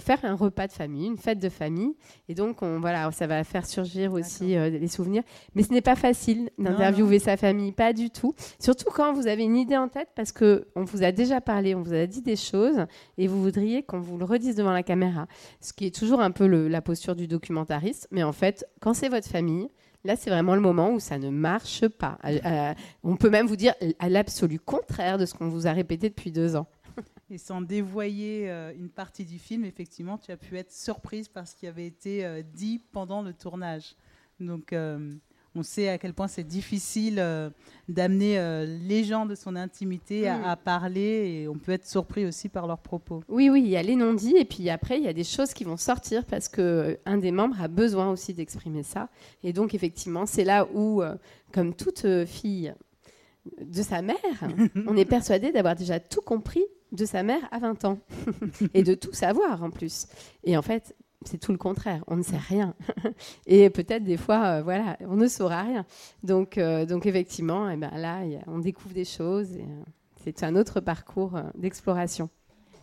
[0.00, 1.94] faire un repas de famille, une fête de famille.
[2.28, 5.22] Et donc, on, voilà, ça va faire surgir aussi euh, les souvenirs.
[5.54, 8.34] Mais ce n'est pas facile d'interviewer sa famille, pas du tout.
[8.58, 11.82] Surtout quand vous avez une idée en tête, parce qu'on vous a déjà parlé, on
[11.82, 12.84] vous a dit des choses,
[13.16, 15.28] et vous voudriez qu'on vous le redise devant la caméra.
[15.60, 18.08] Ce qui est toujours un peu la posture du documentariste.
[18.10, 19.68] Mais en fait, quand c'est votre famille,
[20.04, 22.18] Là, c'est vraiment le moment où ça ne marche pas.
[22.24, 25.72] Euh, euh, on peut même vous dire à l'absolu contraire de ce qu'on vous a
[25.72, 26.68] répété depuis deux ans.
[27.30, 31.46] Et sans dévoyer euh, une partie du film, effectivement, tu as pu être surprise par
[31.46, 33.96] ce qui avait été dit pendant le tournage.
[34.40, 34.72] Donc,
[35.54, 37.50] on sait à quel point c'est difficile euh,
[37.88, 42.48] d'amener euh, les gens de son intimité à, parler et on peut être surpris aussi
[42.48, 43.22] par leurs propos.
[43.28, 45.52] Oui, oui, il y a les non-dits et puis après, il y a des choses
[45.54, 49.08] qui vont sortir parce qu'un des membres a besoin aussi d'exprimer ça.
[49.42, 51.02] Et donc, effectivement, c'est là où,
[51.52, 52.72] comme toute fille
[53.60, 54.16] de sa mère,
[54.86, 57.98] on est persuadé d'avoir déjà tout compris de sa mère à 20 ans
[58.74, 60.06] et de tout savoir en plus.
[60.44, 62.04] Et en fait, c'est tout le contraire.
[62.06, 62.74] On ne sait rien.
[63.46, 65.86] et peut-être des fois, euh, voilà, on ne saura rien.
[66.22, 69.50] Donc, euh, donc effectivement, eh ben là, on découvre des choses.
[69.56, 69.82] Euh,
[70.22, 72.28] c'est un autre parcours d'exploration.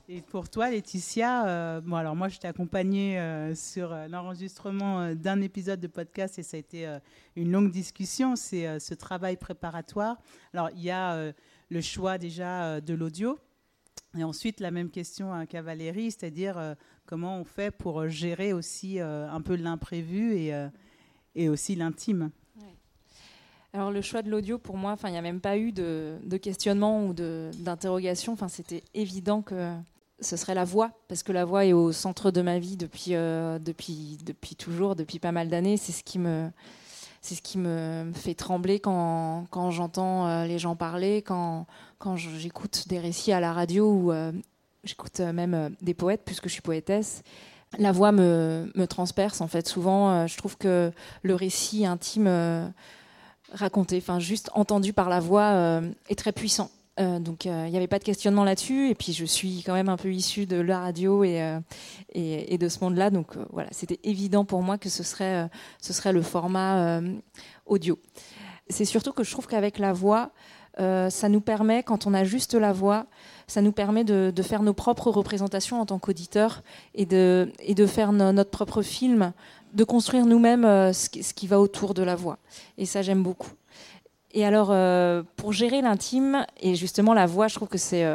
[0.07, 3.19] Et pour toi, Laetitia, bon, alors moi, je t'ai accompagnée
[3.55, 6.87] sur l'enregistrement d'un épisode de podcast et ça a été
[7.35, 8.35] une longue discussion.
[8.35, 10.17] C'est ce travail préparatoire.
[10.53, 11.33] Alors, il y a
[11.69, 13.37] le choix déjà de l'audio.
[14.17, 19.29] Et ensuite, la même question qu'à Valérie, c'est-à-dire comment on fait pour gérer aussi euh,
[19.29, 20.67] un peu l'imprévu et, euh,
[21.35, 22.31] et aussi l'intime.
[23.73, 27.05] Alors le choix de l'audio, pour moi, il n'y a même pas eu de, questionnement
[27.05, 28.37] ou d'interrogation.
[28.47, 29.73] C'était évident que
[30.21, 33.15] ce serait la voix, parce que la voix est au centre de ma vie depuis,
[33.15, 35.77] euh, depuis, depuis toujours, depuis pas mal d'années.
[35.77, 36.49] C'est ce qui me...
[37.21, 41.65] C'est ce qui me fait trembler quand, quand j'entends les gens parler, quand,
[41.97, 44.11] quand j'écoute des récits à la radio ou,
[44.85, 47.23] J'écoute euh, même euh, des poètes puisque je suis poétesse.
[47.79, 49.67] La voix me, transperce en fait.
[49.67, 50.91] Souvent, euh, je trouve que
[51.23, 52.71] le récit intime
[53.51, 56.69] raconté, enfin juste entendu par la voix, est très puissant.
[56.97, 58.89] donc il n'y avait pas de questionnement là-dessus.
[58.89, 61.59] Et puis je suis quand même un peu issue de la radio et,
[62.13, 63.09] de ce monde-là.
[63.09, 67.01] Donc voilà, c'était évident pour moi que ce serait le format
[67.65, 67.99] audio.
[68.69, 70.31] C'est surtout que je trouve qu'avec la voix,
[70.77, 73.05] ça nous permet, quand on a juste la voix,
[73.47, 77.85] ça nous permet de, faire nos propres représentations en tant qu'auditeurs et de, et de
[77.85, 79.33] faire notre propre film,
[79.73, 82.37] de construire nous-mêmes euh, ce, qui va autour de la voix.
[82.77, 83.51] Et ça, j'aime beaucoup.
[84.33, 88.05] Et alors, euh, pour gérer l'intime, et justement la voix, je trouve que c'est...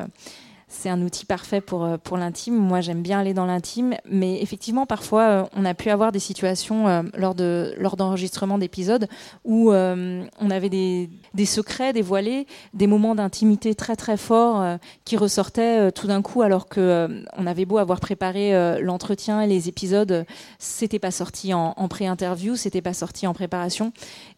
[0.72, 2.54] C'est un outil parfait pour, euh, pour l'intime.
[2.54, 6.20] Moi, j'aime bien aller dans l'intime, mais effectivement, parfois, euh, on a pu avoir des
[6.20, 9.08] situations euh, lors de lors d'enregistrement d'épisodes
[9.44, 15.90] où on avait des, des, secrets dévoilés, des moments d'intimité très très forts qui ressortaient
[15.90, 20.24] tout d'un coup, alors que on avait beau avoir préparé l'entretien et les épisodes,
[20.58, 23.92] c'était pas sorti en, pré-interview, c'était pas sorti en préparation.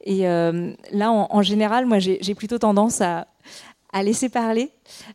[0.04, 3.26] Et là, en général, moi, j'ai plutôt tendance à
[3.92, 4.70] à laisser parler,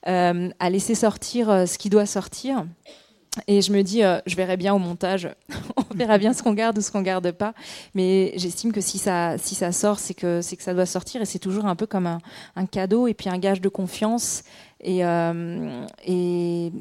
[0.08, 2.66] euh, à laisser sortir euh, ce qui doit sortir.
[3.48, 5.30] Et je me dis, euh, je verrai bien au montage,
[5.78, 7.54] on verra bien ce qu'on garde ou ce qu'on garde pas.
[7.94, 11.22] Mais j'estime que si ça, si ça sort, c'est que, c'est que ça doit sortir.
[11.22, 12.08] Et c'est toujours un peu comme
[12.56, 14.44] un, cadeau et puis un gage de confiance.
[14.80, 15.02] Et,
[16.06, 16.72] et,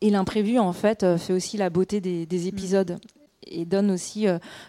[0.00, 2.98] et, l'imprévu, en fait, fait aussi la beauté des, des épisodes
[3.46, 4.26] et donne aussi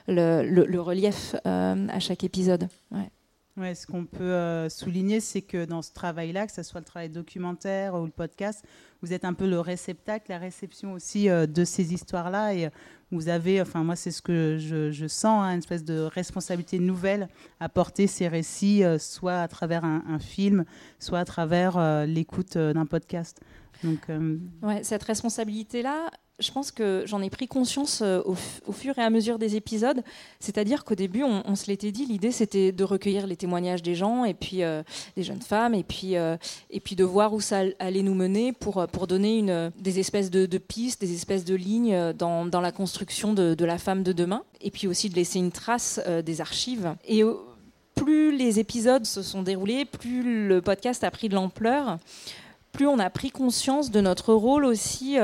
[0.07, 2.67] le, le, relief à chaque épisode.
[2.91, 3.09] Ouais.
[3.57, 6.85] Ouais, ce qu'on peut euh, souligner, c'est que dans ce travail-là, que ce soit le
[6.85, 8.65] travail documentaire ou le podcast,
[9.01, 12.53] vous êtes un peu le réceptacle, la réception aussi euh, de ces histoires-là.
[12.53, 12.69] Et
[13.11, 17.29] vous avez, enfin moi c'est ce que je, sens, hein, une espèce de responsabilité nouvelle
[17.61, 20.65] à porter ces récits, euh, soit à travers un, film,
[20.99, 23.39] soit à travers l'écoute d'un podcast.
[23.83, 24.09] Donc,
[24.63, 26.09] ouais, cette responsabilité-là,
[26.39, 30.04] je pense que j'en ai pris conscience euh, au, fur et à mesure des épisodes.
[30.39, 34.26] C'est-à-dire qu'au début, on, se l'était dit, l'idée c'était de recueillir les témoignages des gens
[34.26, 34.84] et puis euh,
[35.15, 36.36] des jeunes femmes et puis euh,
[36.69, 40.30] et puis de voir où ça allait nous mener pour pour donner une des espèces
[40.30, 44.43] de, pistes, des espèces de lignes dans, dans la construction de, la femme de demain
[44.62, 46.95] et puis aussi de laisser une trace des archives.
[47.08, 47.24] Et
[47.95, 51.98] plus les épisodes se sont déroulés, plus le podcast a pris de l'ampleur
[52.74, 55.17] plus on a pris conscience de notre rôle aussi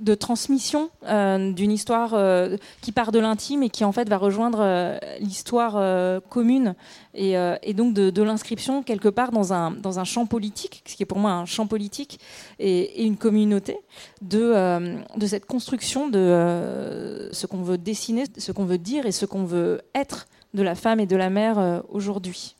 [0.00, 4.18] de transmission euh, d'une histoire euh, qui part de l'intime et qui en fait va
[4.18, 6.74] rejoindre l'histoire commune
[7.14, 7.34] et,
[7.74, 11.18] donc de, l'inscription quelque part dans un, dans un champ politique, ce qui est pour
[11.18, 12.20] moi un champ politique
[12.58, 13.78] et, une communauté,
[14.22, 19.26] de, de cette construction de ce qu'on veut dessiner, ce qu'on veut dire et ce
[19.26, 22.56] qu'on veut être de la femme et de la mère aujourd'hui.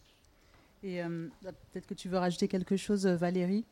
[0.86, 3.64] Et euh, bah, peut-être que tu veux rajouter quelque chose, euh, Valérie?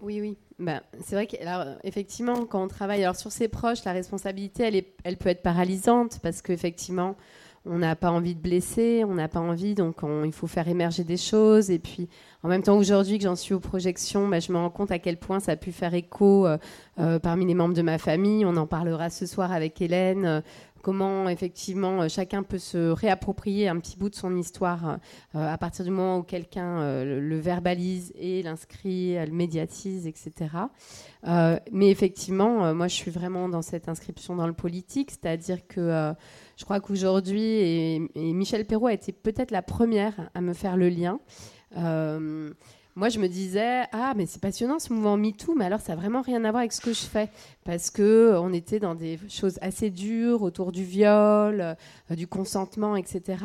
[0.00, 0.36] Oui, oui.
[0.58, 1.36] Ben, c'est vrai que,
[1.84, 5.42] effectivement, quand on travaille alors, sur ses proches, la responsabilité, elle, est, elle peut être
[5.42, 7.16] paralysante parce qu'effectivement,
[7.64, 11.04] on n'a pas envie de blesser, on n'a pas envie, donc il faut faire émerger
[11.04, 11.70] des choses.
[11.70, 12.08] Et puis,
[12.42, 14.98] en même temps, aujourd'hui que j'en suis aux projections, ben, je me rends compte à
[14.98, 18.44] quel point ça a pu faire écho euh, parmi les membres de ma famille.
[18.44, 20.42] On en parlera ce soir avec Hélène
[20.82, 24.98] comment effectivement euh, chacun peut se réapproprier un petit bout de son histoire
[25.34, 30.48] euh, à partir du moment où quelqu'un euh, le, verbalise et l'inscrit, le médiatise, etc.
[31.72, 36.12] mais effectivement, moi je suis vraiment dans cette inscription dans le politique, c'est-à-dire que
[36.56, 41.20] je crois qu'aujourd'hui, Michel Perrault a été peut-être la première à me faire le lien
[42.98, 46.00] moi, je me disais, ah, mais c'est passionnant ce mouvement MeToo, mais alors ça n'a
[46.00, 47.28] vraiment rien à voir avec ce que je fais.
[47.64, 52.96] Parce qu'on euh, était dans des choses assez dures autour du viol, euh, du consentement,
[52.96, 53.44] etc.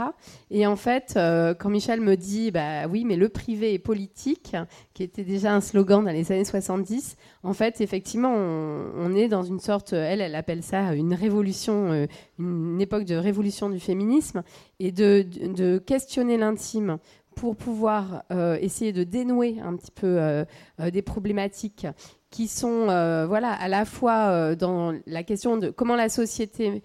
[0.50, 4.56] Et en fait, euh, quand Michel me dit, bah oui, mais le privé est politique,
[4.96, 9.44] qui était déjà un slogan dans les années 70, en fait, effectivement, on, est dans
[9.44, 12.08] une sorte, elle, elle appelle ça une révolution,
[12.40, 14.42] une époque de révolution du féminisme,
[14.80, 16.98] et de, de questionner l'intime
[17.36, 20.46] pour pouvoir euh, essayer de dénouer un petit peu euh,
[20.80, 21.88] euh, des problématiques
[22.30, 22.86] qui sont
[23.28, 26.82] voilà, à la fois dans la question de comment la société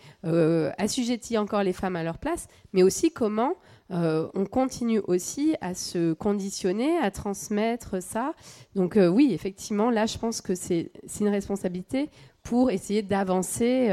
[0.76, 3.54] assujettit encore les femmes à leur place, mais aussi comment
[3.88, 8.34] on continue aussi à se conditionner, à transmettre ça.
[8.74, 12.10] Donc oui, effectivement, là, je pense que c'est une responsabilité
[12.42, 13.90] pour essayer d'avancer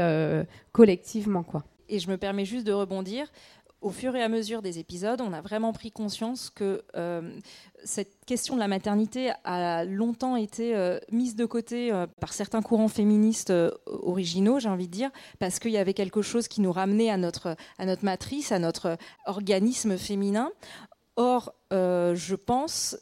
[0.72, 1.42] collectivement.
[1.42, 1.64] Quoi.
[1.88, 3.32] Et je me permets juste de rebondir
[3.86, 7.38] au fur et à mesure des épisodes, on a vraiment pris conscience que euh,
[7.84, 12.62] cette question de la maternité a longtemps été euh, mise de côté euh, par certains
[12.62, 13.52] courants féministes
[13.86, 17.16] originaux, j'ai envie de dire, parce qu'il y avait quelque chose qui nous ramenait à
[17.16, 20.50] notre, à notre matrice, à notre organisme féminin.
[21.14, 22.98] Or, je pense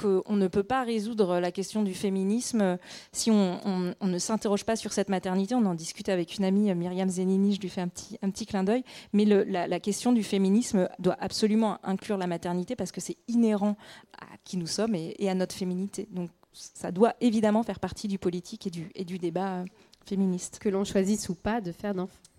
[0.00, 2.78] qu'on ne peut pas résoudre la question du féminisme
[3.12, 5.54] si on, ne s'interroge pas sur cette maternité.
[5.54, 8.46] On en discute avec une amie, Myriam Zenini, je lui fais un petit, un petit
[8.46, 8.82] clin d'œil.
[9.12, 13.76] Mais la, question du féminisme doit absolument inclure la maternité parce que c'est inhérent
[14.18, 16.08] à qui nous sommes et, à notre féminité.
[16.10, 19.64] Donc ça doit évidemment faire partie du politique et du, et du débat
[20.06, 20.58] féministe.
[20.60, 22.29] Que l'on choisisse ou pas de faire d'enfants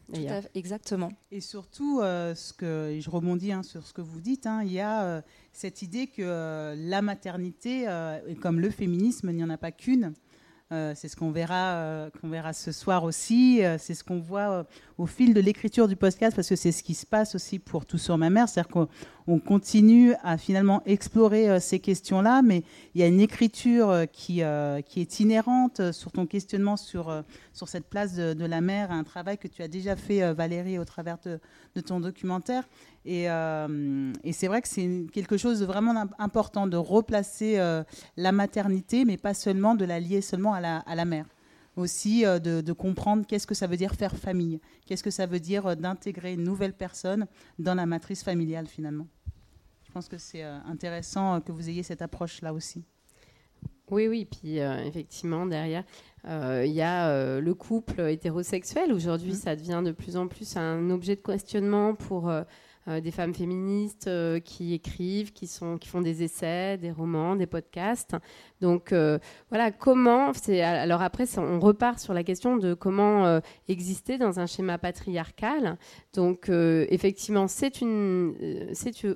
[0.56, 1.12] exactement.
[1.32, 4.72] Et surtout, euh, ce que, je rebondis hein, sur ce que vous dites, hein, il
[4.72, 5.22] y a euh,
[5.54, 7.86] cette idée que euh, la maternité,
[8.42, 10.14] comme le féminisme, il n'y en a pas qu'une.
[10.96, 13.62] C'est ce qu'on verra, qu'on verra ce soir aussi.
[13.78, 14.66] c'est ce qu'on voit
[14.98, 17.86] au fil de l'écriture du podcast, parce que c'est ce qui se passe aussi pour
[17.86, 18.48] Tout sur ma mère.
[18.48, 18.88] C'est-à-dire qu'on
[19.28, 24.06] on continue à finalement explorer euh, ces questions-là, mais il y a une écriture euh,
[24.06, 28.92] qui, euh, qui est inhérente sur ton questionnement sur, sur cette place de, la mère,
[28.92, 32.68] un travail que tu as déjà fait, Valérie, au travers de, ton documentaire.
[33.06, 37.58] Et, et c'est vrai que c'est quelque chose de vraiment important de replacer
[38.16, 41.26] la maternité, mais pas seulement de la lier seulement à la, à la mère
[41.78, 45.40] aussi de, de, comprendre qu'est-ce que ça veut dire faire famille, qu'est-ce que ça veut
[45.40, 47.28] dire d'intégrer une nouvelle personne
[47.60, 49.08] dans la matrice familiale finalement.
[49.92, 52.86] Je pense que c'est euh, intéressant euh, que vous ayez cette approche-là aussi.
[53.90, 55.84] Oui, oui, puis euh, effectivement, derrière,
[56.24, 58.94] il y a le couple hétérosexuel.
[58.94, 59.36] Aujourd'hui, mmh.
[59.36, 62.44] ça devient de plus en plus un objet de questionnement pour euh,
[62.88, 67.46] des femmes féministes euh, qui écrivent, qui, sont, qui font des essais, des romans, des
[67.46, 68.16] podcasts.
[68.62, 69.20] Donc euh,
[69.50, 70.32] voilà, comment,
[70.64, 75.78] alors après on repart sur la question de comment exister dans un schéma patriarcal.
[76.14, 77.72] Donc effectivement, c'est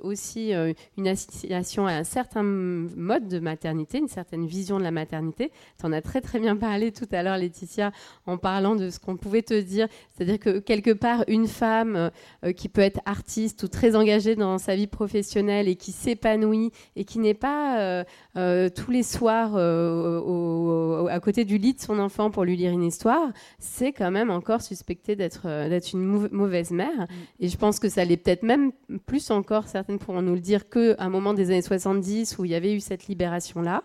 [0.01, 0.53] aussi
[0.97, 5.51] une association à un certain mode de maternité, une certaine vision de la maternité.
[5.79, 7.91] Tu en as très très bien parlé tout à l'heure, Laetitia,
[8.25, 12.11] en parlant de ce qu'on pouvait te dire, c'est-à-dire que quelque part, une femme
[12.55, 17.03] qui peut être artiste, ou très engagé dans sa vie professionnelle et qui s'épanouit et
[17.05, 18.03] qui n'est pas euh,
[18.37, 22.71] euh, tous les soirs euh, à côté du lit de son enfant pour lui lire
[22.71, 27.01] une histoire, c'est quand même encore suspecté d'être d'être une mauvaise mère.
[27.01, 27.07] Mm.
[27.41, 28.71] Et je pense que ça l'est peut-être même
[29.05, 32.51] plus encore, certaines pourront nous le dire, qu'à un moment des années 70 où il
[32.51, 33.83] y avait eu cette libération-là.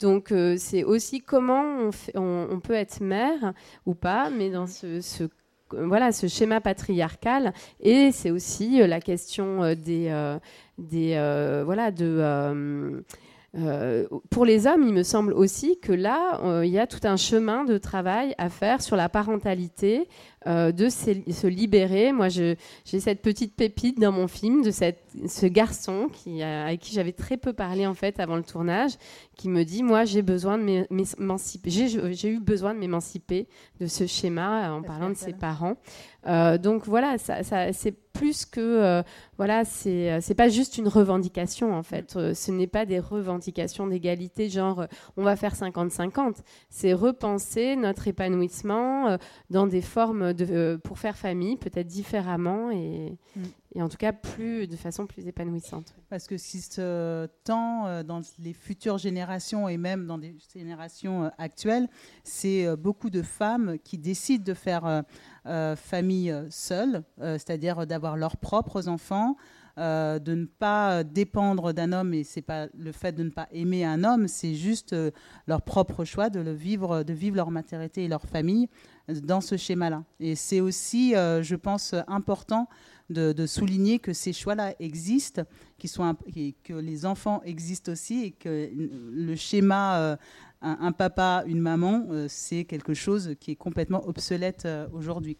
[0.00, 3.54] Donc c'est aussi comment on, on, peut être mère
[3.86, 5.28] ou pas, mais dans ce, ce
[5.70, 10.38] voilà ce schéma patriarcal et c'est aussi euh, la question euh, des, euh,
[10.78, 11.14] des
[11.64, 13.04] voilà de
[14.30, 17.64] pour les hommes, il me semble aussi que là, il y a tout un chemin
[17.64, 20.08] de travail à faire sur la parentalité,
[20.46, 22.12] euh, de se, libérer.
[22.12, 26.92] Moi, j'ai cette petite pépite dans mon film de cette, ce garçon qui, avec qui
[26.92, 28.92] j'avais très peu parlé en fait avant le tournage,
[29.36, 33.48] qui me dit moi j'ai besoin de m'émanciper, j'ai eu besoin de m'émanciper
[33.80, 35.76] de ce schéma en parlant de ses parents.
[36.26, 39.02] Euh, donc voilà, c'est plus que euh,
[39.36, 42.12] voilà, c'est c'est pas juste une revendication en fait.
[42.12, 46.36] ce n'est pas des revendications d'égalité genre on va faire 50-50.
[46.70, 49.18] C'est repenser notre épanouissement
[49.50, 52.70] dans des formes de, euh, pour faire famille, peut-être différemment.
[52.70, 53.42] Et, mm.
[53.74, 55.94] Et en tout cas plus de façon plus épanouissante.
[56.08, 61.24] Parce que si ce temps euh, dans les futures générations et même dans des générations
[61.24, 61.88] euh, actuelles,
[62.22, 65.02] c'est euh, beaucoup de femmes qui décident de faire
[65.76, 69.36] famille seule, c'est-à-dire d'avoir leurs propres enfants,
[69.76, 73.84] de ne pas dépendre d'un homme et c'est pas le fait de ne pas aimer
[73.84, 74.96] un homme, c'est juste
[75.46, 78.68] leur propre choix de vivre, de vivre leur maternité et leur famille
[79.08, 80.04] dans ce schéma-là.
[80.18, 82.68] Et c'est aussi, je pense, important
[83.10, 85.42] de, souligner que ces choix-là existent,
[85.84, 86.16] sont,
[86.62, 90.16] que les enfants existent aussi et que le schéma euh,
[90.62, 95.36] un, papa, une maman, euh, c'est quelque chose qui est complètement obsolète euh, aujourd'hui.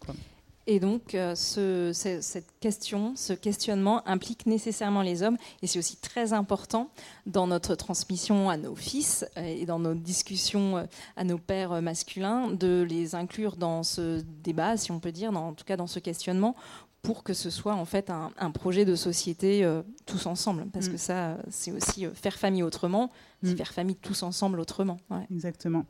[0.67, 6.89] Et donc, cette question, ce questionnement implique nécessairement les hommes, et c'est aussi très important
[7.27, 12.85] dans notre transmission à nos fils et dans nos discussions à nos pères masculins de
[12.89, 16.55] les inclure dans ce débat, si on peut dire, en tout cas dans ce questionnement,
[17.05, 20.65] pour que ce soit en fait un, projet de société euh, tous ensemble.
[20.73, 20.91] Parce mm.
[20.91, 23.11] que ça, c'est aussi euh, faire famille autrement,
[23.43, 23.57] c'est mm.
[23.57, 24.97] faire famille tous ensemble autrement.
[25.31, 25.85] Exactement.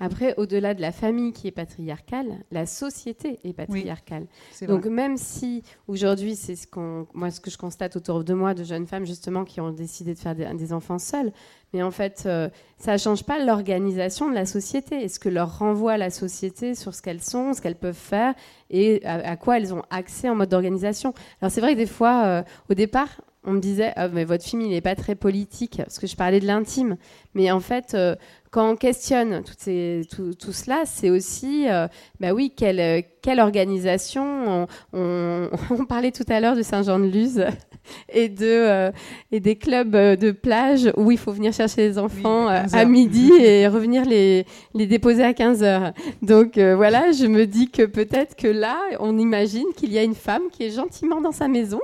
[0.00, 4.26] Après, au-delà de la famille qui est patriarcale, la société est patriarcale.
[4.66, 8.54] Donc même si aujourd'hui, c'est ce qu'on, moi ce que je constate autour de moi
[8.54, 11.32] de jeunes femmes justement qui ont décidé de faire des, enfants seules,
[11.72, 15.28] mais en fait, euh, ça ne change pas l'organisation de la société et ce que
[15.28, 18.34] leur renvoie la société sur ce qu'elles sont, ce qu'elles peuvent faire
[18.70, 21.14] et à, quoi elles ont accès en mode d'organisation.
[21.40, 24.44] Alors c'est vrai que des fois, euh, au départ, on me disait, ah, mais votre
[24.44, 26.96] film, il n'est pas très politique, parce que je parlais de l'intime.
[27.34, 28.16] Mais en fait, euh,
[28.54, 31.88] quand on questionne tout, cela, c'est aussi, euh,
[32.20, 35.50] bah oui, quelle, quelle organisation on,
[35.88, 37.44] parlait tout à l'heure de Saint-Jean-de-Luz
[38.12, 38.90] et, de, euh,
[39.32, 43.66] et des clubs de plage où il faut venir chercher les enfants à midi et
[43.68, 45.92] revenir les, les déposer à 15 heures.
[46.22, 50.14] Donc voilà, je me dis que peut-être que là, on imagine qu'il y a une
[50.14, 51.80] femme qui est gentiment dans sa maison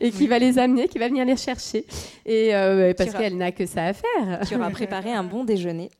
[0.00, 1.84] et qui va les amener, qui va venir les chercher.
[2.26, 2.52] Et
[2.96, 4.40] parce qu'elle n'a que ça à faire.
[4.48, 5.90] Tu auras préparé un bon déjeuner.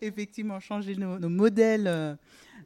[0.00, 2.14] Effectivement, changer nos, modèles euh,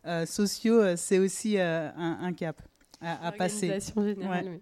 [0.06, 2.60] euh, sociaux, euh, c'est aussi un, cap
[3.00, 3.78] à, passer.
[3.96, 4.60] Générale,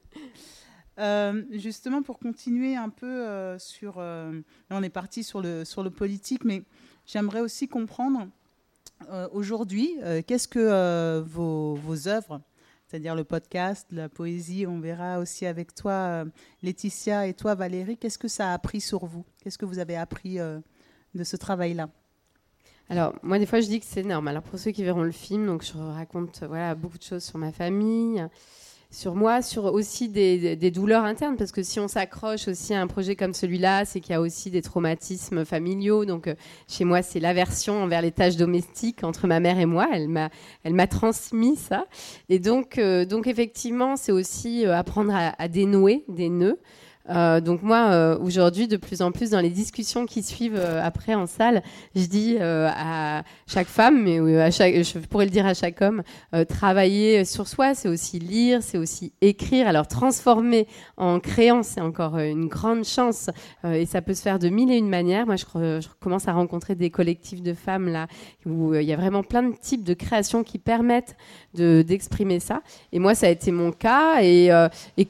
[1.50, 3.98] justement, pour continuer un peu sur...
[3.98, 6.62] on est parti sur le, sur le politique, mais
[7.04, 8.28] j'aimerais aussi comprendre
[9.32, 12.40] aujourd'hui, qu'est-ce que vos, vos œuvres
[12.86, 14.66] c'est-à-dire le podcast, la poésie.
[14.66, 16.24] On verra aussi avec toi, euh,
[16.62, 19.24] Laetitia, et toi, Valérie, qu'est-ce que ça a appris sur vous?
[19.42, 20.60] Qu'est-ce que vous avez appris euh,
[21.14, 21.90] de ce travail-là?
[22.88, 24.28] Alors, moi, des fois, je dis que c'est énorme.
[24.28, 27.36] Alors, pour ceux qui verront le film, donc, je raconte voilà, beaucoup de choses sur
[27.36, 28.24] ma famille,
[28.92, 32.86] sur moi, sur aussi des, douleurs internes, parce que si on s'accroche aussi à un
[32.86, 36.04] projet comme celui-là, c'est qu'il y a aussi des traumatismes familiaux.
[36.04, 36.34] Donc, euh,
[36.68, 39.88] chez moi, c'est l'aversion envers les tâches domestiques entre ma mère et moi.
[39.92, 40.30] Elle m'a,
[40.62, 41.86] elle m'a transmis ça.
[42.28, 46.60] Et donc, euh, donc effectivement, c'est aussi euh, apprendre à, à, dénouer des nœuds.
[47.10, 50.82] Euh, donc moi, euh, aujourd'hui, de plus en plus, dans les discussions qui suivent euh,
[50.82, 51.62] après en salle,
[51.94, 56.02] je dis à chaque femme, mais à chaque, je pourrais le dire à chaque homme,
[56.48, 59.68] travailler sur soi, c'est aussi lire, c'est aussi écrire.
[59.68, 63.30] Alors transformer en créant, c'est encore une grande chance,
[63.64, 65.26] et ça peut se faire de mille et une manières.
[65.26, 65.44] Moi, je,
[66.00, 68.06] commence à rencontrer des collectifs de femmes là
[68.44, 71.16] où il y a vraiment plein de types de créations qui permettent
[71.54, 72.62] d'exprimer ça.
[72.92, 74.22] Et moi, ça a été mon cas.
[74.22, 74.50] Et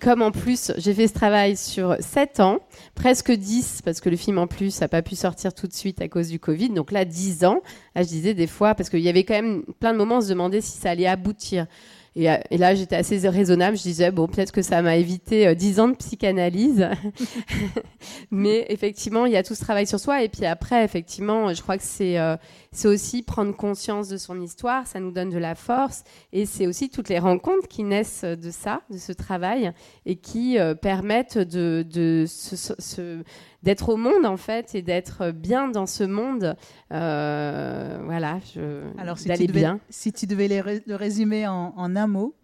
[0.01, 2.59] comme en plus, j'ai fait ce travail sur 7 ans,
[2.95, 6.01] presque 10, parce que le film en plus n'a pas pu sortir tout de suite
[6.01, 6.71] à cause du Covid.
[6.71, 7.61] Donc là, 10 ans.
[7.95, 10.29] Je disais des fois, parce qu'il y avait quand même plein de moments, on se
[10.29, 11.67] demandait si ça allait aboutir.
[12.17, 13.77] Euh, et, là, j'étais assez raisonnable.
[13.77, 16.89] Je disais, bon, peut-être que ça m'a évité euh, dix ans de psychanalyse.
[18.31, 20.23] Mais effectivement, il y a tout ce travail sur soi.
[20.23, 22.37] Et puis après, effectivement, je crois que c'est euh,
[22.73, 24.87] c'est aussi prendre conscience de son histoire.
[24.87, 26.05] Ça nous donne de la force.
[26.33, 29.73] Et c'est aussi toutes les rencontres qui naissent de ça, de ce travail,
[30.05, 33.23] et qui permettent de se
[33.63, 36.57] d'être au monde en fait et d'être bien dans ce monde.
[36.93, 39.81] Euh, voilà, je, Alors si devais, bien.
[39.91, 42.35] si tu devais le résumer en, un mot.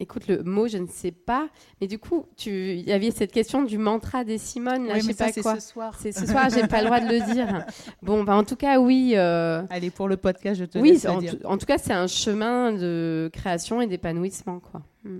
[0.00, 1.48] Écoute, le mot, je ne sais pas.
[1.80, 2.50] Mais du coup, tu...
[2.50, 4.88] il y avait cette question du mantra des Simone.
[4.88, 5.54] Là, oui, je sais pas quoi.
[5.60, 5.96] ce soir.
[6.00, 7.64] C'est ce soir, j'ai pas le droit de le dire.
[8.02, 9.12] Bon, bah, en tout cas, oui.
[9.14, 9.62] Euh...
[9.70, 11.36] Allez, pour le podcast, je te oui, laisse en, dire.
[11.44, 14.58] en tout cas, c'est un chemin de création et d'épanouissement.
[14.58, 14.82] quoi.
[15.04, 15.18] Mm.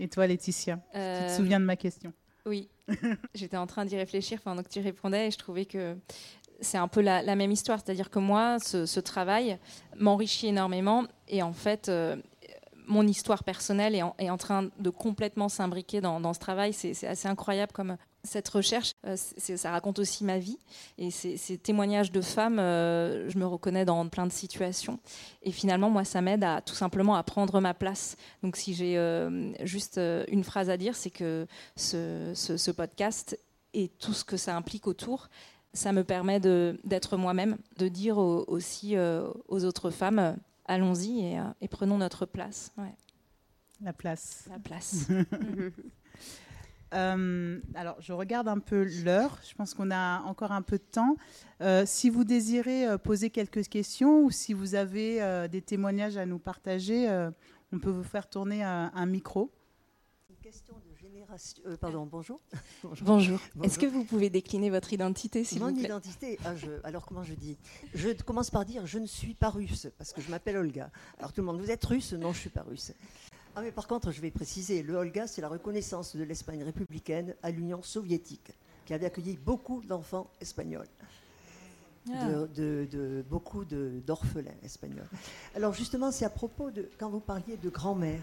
[0.00, 2.12] Et toi, Laetitia, tu te euh, souviens de ma question
[2.46, 2.68] Oui.
[3.34, 5.96] J'étais en train d'y réfléchir pendant que tu répondais et je trouvais que
[6.60, 7.80] c'est un peu la, même histoire.
[7.84, 9.58] C'est-à-dire que moi, ce, travail
[9.96, 12.16] m'enrichit énormément et en fait, euh,
[12.86, 16.72] mon histoire personnelle est en, train de complètement s'imbriquer dans, ce travail.
[16.72, 20.58] C'est assez incroyable comme cette recherche, euh, ça raconte aussi ma vie.
[20.98, 24.98] Et ces, témoignages de femmes, euh, je me reconnais dans plein de situations.
[25.42, 28.16] Et finalement, moi, ça m'aide à tout simplement à prendre ma place.
[28.42, 31.46] Donc, si j'ai euh, juste une phrase à dire, c'est que
[31.76, 33.38] ce, podcast
[33.74, 35.28] et tout ce que ça implique autour,
[35.72, 42.26] ça me permet d'être moi-même, de dire aussi aux autres femmes, allons-y et, prenons notre
[42.26, 42.72] place.
[43.80, 44.48] La place.
[44.50, 45.08] La place.
[46.94, 49.38] Euh, alors, je regarde un peu l'heure.
[49.48, 51.16] Je pense qu'on a encore un peu de temps.
[51.60, 54.94] Euh, si vous désirez euh, poser quelques questions ou si vous avez
[55.48, 57.08] des témoignages à nous partager,
[57.72, 59.50] on peut vous faire tourner un, micro.
[60.30, 61.62] Une question de génération.
[61.80, 62.40] pardon, bonjour.
[62.82, 63.06] bonjour.
[63.06, 63.40] bonjour.
[63.62, 65.74] Est-ce que vous pouvez décliner votre identité, s'il vous plaît?
[65.74, 67.56] Mon identité, ah, alors comment je dis?
[67.94, 70.90] Je commence par dire je ne suis pas russe parce que je m'appelle Olga.
[71.18, 72.12] Alors tout le monde, vous êtes russe?
[72.12, 72.92] Non, je suis pas russe.
[73.56, 77.36] Ah mais par contre, je vais préciser, le Olga, c'est la reconnaissance de l'Espagne républicaine
[77.42, 78.50] à l'Union soviétique,
[78.84, 80.88] qui avait accueilli beaucoup d'enfants espagnols.
[82.12, 82.26] Ah.
[82.54, 85.08] De, beaucoup d'orphelins espagnols.
[85.54, 88.22] Alors justement, c'est à propos de, quand vous parliez de grand-mère,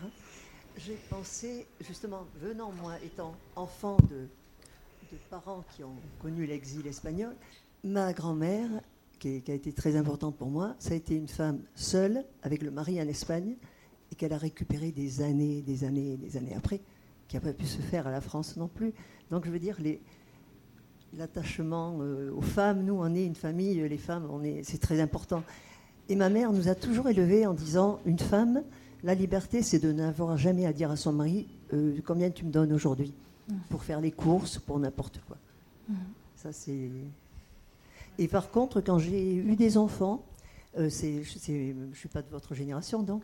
[0.77, 4.27] j'ai pensé, justement, venant moi, étant enfant de,
[5.29, 7.35] parents qui ont connu l'exil espagnol,
[7.83, 8.69] ma grand-mère,
[9.19, 12.61] qui, qui, a été très importante pour moi, ça a été une femme seule, avec
[12.61, 13.55] le mari en Espagne,
[14.11, 16.81] et qu'elle a récupéré des années, des années, des années après,
[17.27, 18.93] qui n'a pas pu se faire à la France non plus.
[19.29, 19.77] Donc je veux dire,
[21.17, 24.99] l'attachement euh, aux femmes, nous on est une famille, les femmes, on est, c'est très
[24.99, 25.43] important.
[26.09, 28.63] Et ma mère nous a toujours élevés en disant, une femme,
[29.03, 32.51] la liberté, c'est de n'avoir jamais à dire à son mari euh, combien tu me
[32.51, 33.13] donnes aujourd'hui
[33.47, 33.55] mmh.
[33.69, 35.37] pour faire les courses, pour n'importe quoi.
[35.87, 35.95] Mmh.
[36.35, 36.89] Ça c'est.
[38.19, 40.23] Et par contre, quand j'ai eu des enfants,
[40.77, 43.23] euh, c'est, je ne suis pas de votre génération donc,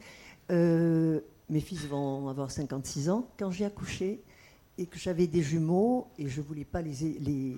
[0.51, 1.19] euh,
[1.49, 3.27] mes fils vont avoir 56 ans.
[3.37, 4.21] Quand j'ai accouché
[4.77, 7.57] et que j'avais des jumeaux et je ne voulais pas les,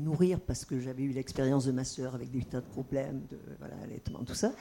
[0.00, 3.38] nourrir parce que j'avais eu l'expérience de ma sœur avec des tas de problèmes, de
[3.58, 4.52] voilà, allaitement, tout ça,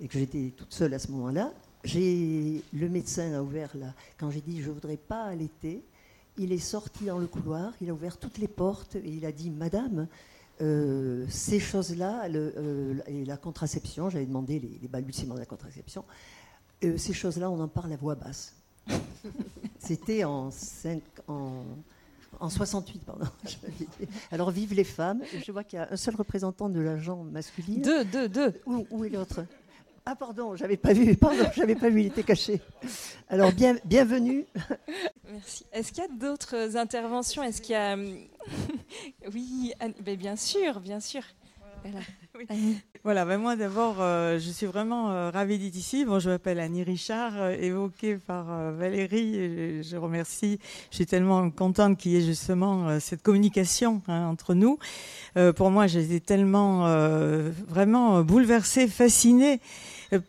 [0.00, 1.52] et que j'étais toute seule à ce moment-là,
[1.84, 3.94] le médecin a ouvert là.
[4.18, 5.84] Quand j'ai dit je ne voudrais pas allaiter,
[6.38, 9.30] il est sorti dans le couloir, il a ouvert toutes les portes et il a
[9.30, 10.08] dit Madame,
[10.60, 12.94] euh, ces choses-là, euh,
[13.26, 16.04] la contraception, j'avais demandé les balbutiements de la contraception,
[16.84, 18.54] euh, ces choses-là, on en parle à voix basse.
[19.78, 20.50] C'était en,
[21.28, 23.26] en, 68, pardon.
[24.30, 25.22] Alors, vive les femmes.
[25.44, 27.82] Je vois qu'il y a un seul représentant de l'agent masculine.
[27.82, 28.60] Deux, deux, deux.
[28.66, 29.44] Où, où est l'autre?
[30.06, 32.60] Ah pardon, j'avais pas vu, pardon, j'avais pas vu, il était caché.
[33.30, 34.44] Alors bien, bienvenue.
[35.32, 35.64] Merci.
[35.72, 37.42] Est-ce qu'il y a d'autres interventions?
[37.42, 37.96] Est-ce qu'il y a
[39.32, 39.72] oui,
[40.04, 41.22] ben, bien sûr, bien sûr.
[41.84, 42.00] Voilà.
[43.04, 46.06] Voilà, ben moi d'abord, euh, je suis vraiment euh, ravie d'être ici.
[46.06, 49.36] Bon, je m'appelle Annie Richard, euh, évoquée par Valérie.
[49.36, 50.58] Et je remercie.
[50.90, 54.78] Je suis tellement contente qu'il y ait justement cette communication hein, entre nous.
[55.54, 56.88] pour moi, j'étais tellement
[57.68, 59.60] vraiment bouleversée, fascinée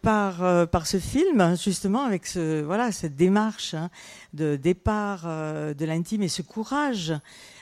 [0.01, 3.89] par par ce film, justement avec ce voilà cette démarche hein,
[4.33, 7.13] de départ de l'intime et ce courage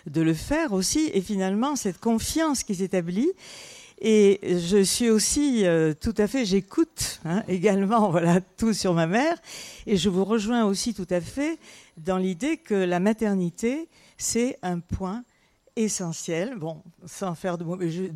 [0.07, 3.29] de le faire aussi, et finalement cette confiance qui s'établit.
[4.05, 9.07] Et je suis aussi euh, tout à fait, j'écoute hein, également voilà tout sur ma
[9.07, 9.37] mère,
[9.87, 11.57] et je vous rejoins aussi tout à fait
[11.95, 13.87] dans l'idée que la maternité
[14.17, 15.23] c'est un point
[15.77, 17.63] essentiel, bon, sans faire de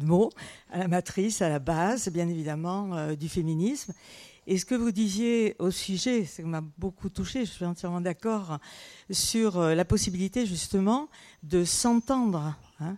[0.06, 0.30] mots,
[0.72, 3.94] à la matrice, à la base, bien évidemment, euh, du féminisme.
[4.46, 8.60] Et ce que vous disiez au sujet, ça m'a beaucoup touché, je suis entièrement d'accord,
[9.10, 11.08] sur euh, la possibilité justement
[11.44, 12.56] de s'entendre.
[12.82, 12.98] Hein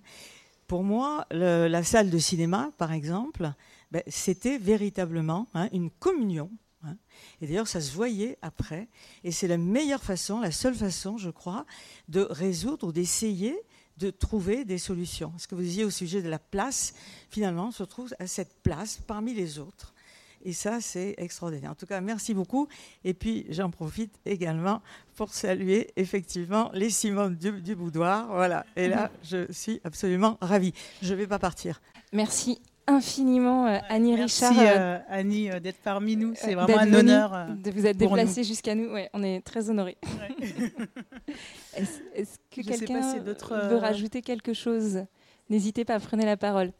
[0.69, 3.51] pour moi, la salle de cinéma, par exemple,
[3.89, 6.51] ben, c'était véritablement hein, une communion.
[6.83, 6.95] Hein.
[7.41, 8.87] Et d'ailleurs, ça se voyait après.
[9.23, 11.65] Et c'est la meilleure façon, la seule façon, je crois,
[12.07, 13.59] de résoudre ou d'essayer
[13.97, 15.33] de trouver des solutions.
[15.39, 16.93] Ce que vous disiez au sujet de la place,
[17.31, 19.95] finalement, on se retrouve à cette place parmi les autres.
[20.43, 21.71] Et ça, c'est extraordinaire.
[21.71, 22.67] En tout cas, merci beaucoup.
[23.03, 24.81] Et puis, j'en profite également
[25.15, 28.27] pour saluer effectivement les Simone du, Boudoir.
[28.27, 28.65] Voilà.
[28.75, 30.73] Et là, je suis absolument ravie.
[31.01, 31.81] Je ne vais pas partir.
[32.13, 34.53] Merci infiniment euh, Annie Richard.
[34.53, 36.33] Merci euh, Annie euh, d'être parmi nous.
[36.35, 37.47] C'est vraiment un honneur.
[37.49, 38.91] de vous être déplacée jusqu'à nous.
[38.91, 39.97] Ouais, on est très honorés.
[41.75, 45.03] Est-ce que quelqu'un veut rajouter quelque chose?
[45.49, 46.71] N'hésitez pas, prenez la parole.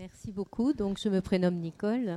[0.00, 0.72] Merci beaucoup.
[0.72, 2.16] Donc, je me prénomme Nicole.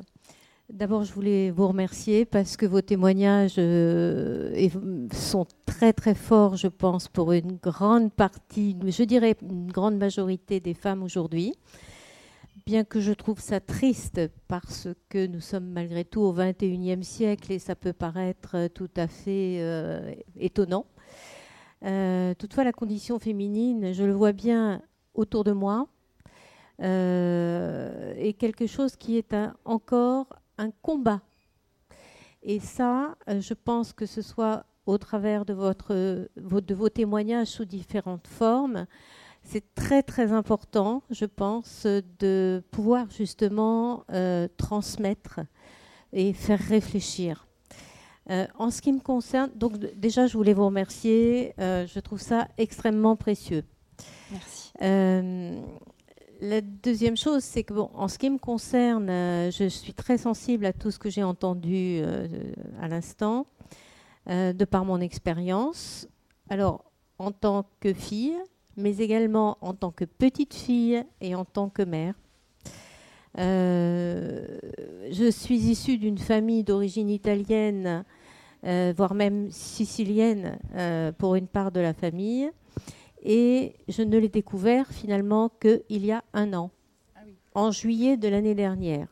[0.69, 4.69] D'abord, je voulais vous remercier parce que vos témoignages euh,
[5.11, 10.61] sont très très forts, je pense, pour une grande partie, je dirais une grande majorité
[10.61, 11.55] des femmes aujourd'hui.
[12.65, 17.51] Bien que je trouve ça triste parce que nous sommes malgré tout au XXIe siècle
[17.51, 20.86] et ça peut paraître tout à fait euh, étonnant.
[21.84, 24.81] Euh, toutefois, la condition féminine, je le vois bien
[25.15, 25.89] autour de moi,
[26.84, 30.27] euh, est quelque chose qui est encore
[30.57, 31.21] un combat.
[32.41, 37.47] Et ça, euh, je pense que ce soit au travers de, votre, de vos témoignages
[37.47, 38.86] sous différentes formes,
[39.43, 41.86] c'est très très important, je pense,
[42.19, 44.05] de pouvoir justement
[44.57, 45.39] transmettre
[46.13, 47.45] et faire réfléchir.
[48.29, 51.53] Euh, en ce qui me concerne, donc déjà, je voulais vous remercier.
[51.59, 53.63] Euh, je trouve ça extrêmement précieux.
[54.31, 54.71] Merci.
[56.41, 59.07] Euh, la deuxième chose, c'est que en ce qui me concerne,
[59.51, 62.01] je suis très sensible à tout ce que j'ai entendu
[62.81, 63.47] à l'instant,
[64.27, 66.07] de par mon expérience.
[66.49, 66.86] Alors,
[67.19, 68.36] en tant que fille,
[68.77, 72.15] mais également en tant que petite fille et en tant que mère.
[73.39, 74.45] Euh,
[75.09, 78.03] je suis issue d'une famille d'origine italienne,
[78.63, 82.49] euh, voire même sicilienne euh, pour une part de la famille.
[83.24, 86.71] Et je ne l'ai découvert finalement qu'il y a un an,
[87.15, 87.19] ah
[87.55, 89.07] en juillet de l'année dernière.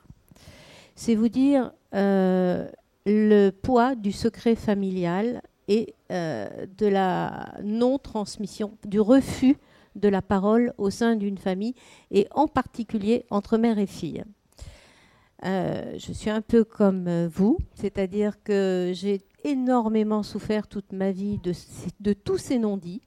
[0.95, 9.55] C'est vous dire le poids du secret familial et de la non-transmission, du refus
[9.95, 11.73] de la parole au sein d'une famille
[12.11, 14.23] et en particulier entre mère et fille.
[15.43, 21.39] Euh, je suis un peu comme vous, c'est-à-dire que j'ai énormément souffert toute ma vie
[21.99, 23.01] de, tous ces non-dits.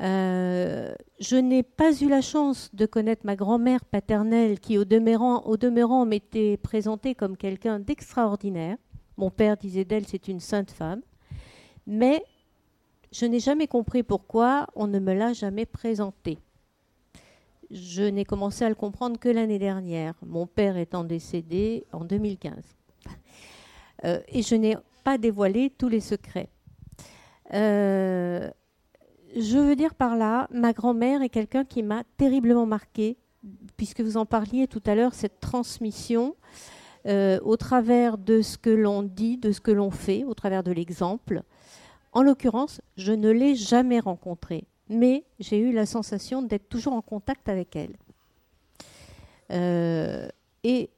[0.00, 6.06] Euh, je n'ai pas eu la chance de connaître ma grand-mère paternelle qui, au demeurant,
[6.06, 8.76] m'était présentée comme quelqu'un d'extraordinaire.
[9.16, 11.02] Mon père disait d'elle c'est une sainte femme.
[11.86, 12.24] Mais
[13.12, 16.38] je n'ai jamais compris pourquoi on ne me l'a jamais présenté.
[17.70, 22.54] Je n'ai commencé à le comprendre que l'année dernière, mon père étant décédé en 2015.
[24.04, 26.48] Euh, et je n'ai pas dévoilé tous les secrets.
[27.52, 28.50] Euh,
[29.36, 33.16] je veux dire par là, ma grand-mère est quelqu'un qui m'a terriblement marqué,
[33.76, 36.36] puisque vous en parliez tout à l'heure, cette transmission
[37.06, 40.62] euh, au travers de ce que l'on dit, de ce que l'on fait, au travers
[40.62, 41.42] de l'exemple.
[42.12, 47.02] En l'occurrence, je ne l'ai jamais rencontrée, mais j'ai eu la sensation d'être toujours en
[47.02, 47.96] contact avec elle.
[49.52, 50.28] Euh,
[50.62, 50.90] et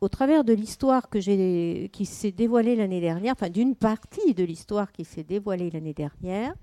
[0.00, 5.04] au travers de l'histoire qui s'est dévoilée l'année dernière, enfin d'une partie de l'histoire qui
[5.04, 6.54] s'est dévoilée l'année dernière,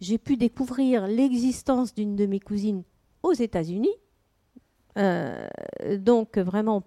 [0.00, 2.82] j'ai pu découvrir l'existence d'une de mes cousines
[3.22, 3.94] aux États-Unis,
[4.98, 5.48] euh,
[5.98, 6.82] donc vraiment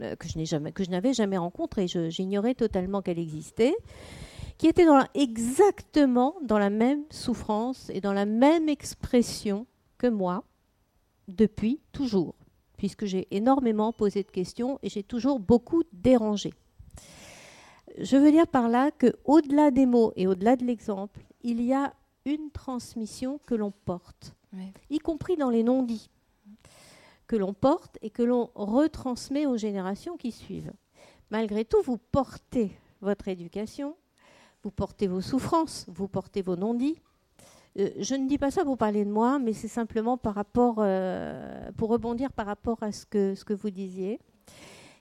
[0.00, 3.74] euh, que je n'avais jamais rencontrée, j'ignorais totalement qu'elle existait
[4.58, 9.66] qui était exactement dans la même souffrance et dans la même expression
[9.98, 10.44] que moi
[11.28, 12.34] depuis toujours,
[12.76, 16.52] puisque j'ai énormément posé de questions et j'ai toujours beaucoup dérangé.
[17.98, 21.72] Je veux dire par là que au-delà des mots et au-delà de l'exemple, il y
[21.72, 21.92] a
[22.24, 24.34] une transmission que l'on porte,
[24.90, 26.10] y compris dans les non-dits,
[27.26, 30.72] que l'on porte et que l'on retransmet aux générations qui suivent.
[31.30, 32.70] Malgré tout, vous portez
[33.00, 33.96] votre éducation,
[34.62, 37.00] vous portez vos souffrances, vous portez vos non-dits.
[37.78, 40.76] Euh, je ne dis pas ça pour parler de moi, mais c'est simplement par rapport,
[40.78, 44.20] euh, pour rebondir par rapport à ce que, ce que vous disiez.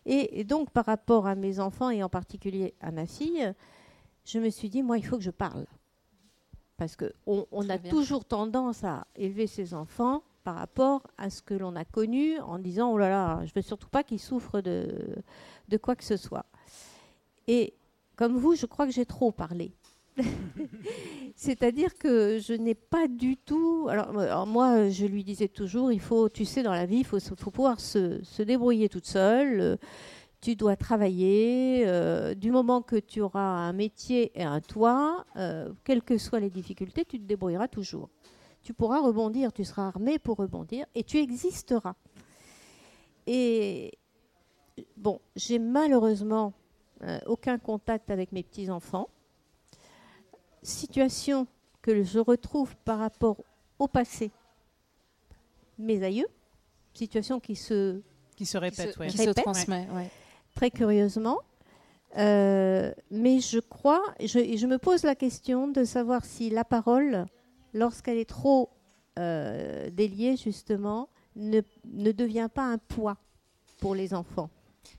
[0.05, 3.53] Et, donc par rapport à mes enfants et en particulier à ma fille,
[4.25, 5.65] je me suis dit, moi, il faut que je parle.
[6.83, 11.53] Parce qu'on on a toujours tendance à élever ses enfants par rapport à ce que
[11.53, 14.59] l'on a connu en disant, oh là là, je ne veux surtout pas qu'ils souffrent
[14.59, 15.15] de,
[15.69, 16.45] de quoi que ce soit.
[17.47, 17.73] Et
[18.17, 19.71] comme vous, je crois que j'ai trop parlé.
[21.37, 23.87] C'est-à-dire que je n'ai pas du tout.
[23.89, 27.19] Alors, moi, je lui disais toujours, il faut, tu sais, dans la vie, il faut,
[27.35, 29.77] pouvoir se, débrouiller toute seule.
[30.43, 31.85] Tu dois travailler.
[31.87, 36.41] Euh, du moment que tu auras un métier et un toit, euh, quelles que soient
[36.41, 38.09] les difficultés, tu te débrouilleras toujours.
[38.61, 41.93] Tu pourras rebondir, tu seras armé pour rebondir et tu existeras.
[43.25, 43.93] Et
[44.97, 46.51] bon, j'ai malheureusement
[47.03, 49.07] euh, aucun contact avec mes petits-enfants.
[50.61, 51.47] Situation
[51.81, 53.37] que je retrouve par rapport
[53.79, 54.29] au passé,
[55.79, 56.27] mes aïeux.
[56.93, 58.01] Situation qui se,
[58.35, 59.87] qui se répète, qui se, transmet.
[60.55, 61.39] Très curieusement.
[62.17, 67.25] Euh, mais je crois, je, je me pose la question de savoir si la parole,
[67.73, 68.69] lorsqu'elle est trop
[69.17, 73.17] euh, déliée, justement, ne, ne devient pas un poids
[73.79, 74.49] pour les enfants.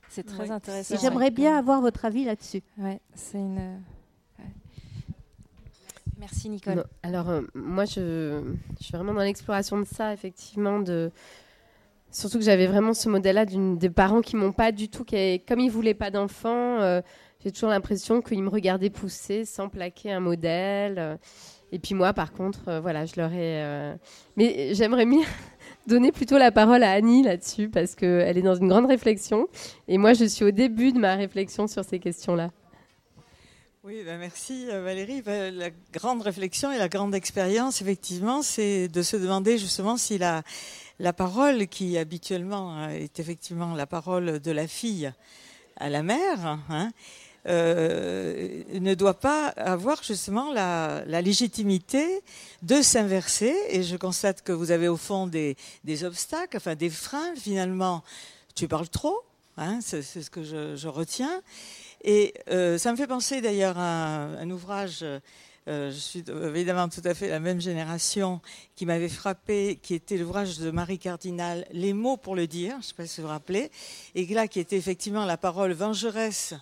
[0.09, 0.95] C'est très intéressant.
[0.99, 2.61] J'aimerais bien avoir votre avis là-dessus.
[2.77, 3.81] Ouais, c'est une.
[6.17, 6.85] Merci Nicole.
[7.03, 8.41] alors euh, moi je,
[8.79, 11.11] je, suis vraiment dans l'exploration de ça effectivement de
[12.15, 15.59] surtout que j'avais vraiment ce modèle-là des parents qui m'ont pas du tout qui, comme
[15.59, 17.01] ils voulaient pas d'enfants, euh,
[17.43, 21.19] j'ai toujours l'impression qu'ils me regardaient pousser sans plaquer un modèle.
[21.71, 23.95] Et puis moi, par contre, voilà, je leur ai.
[24.37, 25.25] Mais j'aimerais mieux
[25.87, 29.47] donner plutôt la parole à Annie là-dessus parce qu'elle est dans une grande réflexion.
[29.87, 32.49] Et moi, je suis au début de ma réflexion sur ces questions-là.
[33.83, 35.21] Oui, ben merci Valérie.
[35.21, 40.17] Ben, la grande réflexion et la grande expérience, effectivement, c'est de se demander justement si
[40.17, 40.41] la,
[40.99, 45.11] la parole qui habituellement est effectivement la parole de la fille
[45.77, 46.91] à la mère, hein,
[47.47, 52.21] euh, ne doit pas avoir justement la, légitimité
[52.63, 53.53] de s'inverser.
[53.69, 55.55] Et je constate que vous avez au fond des,
[56.03, 58.03] obstacles, enfin des freins finalement.
[58.55, 59.19] Tu parles trop,
[59.57, 61.41] hein, c'est ce que je, retiens.
[62.03, 65.05] Et euh, ça me fait penser d'ailleurs à un, ouvrage.
[65.67, 68.39] Euh, je suis évidemment tout à fait la même génération
[68.75, 72.77] qui m'avait frappé, qui était l'ouvrage de Marie Cardinal, Les mots pour le dire, je
[72.77, 73.71] ne sais pas si vous vous rappelez,
[74.13, 76.53] et là qui était effectivement la parole vengeresse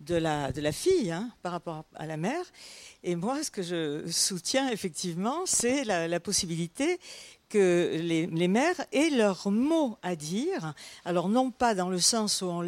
[0.00, 2.44] de la, de la fille hein, par rapport à la mère.
[3.02, 6.98] Et moi, ce que je soutiens effectivement, c'est la, possibilité
[7.50, 10.72] que les, mères aient leur mot à dire.
[11.04, 12.62] Alors non pas dans le sens où on,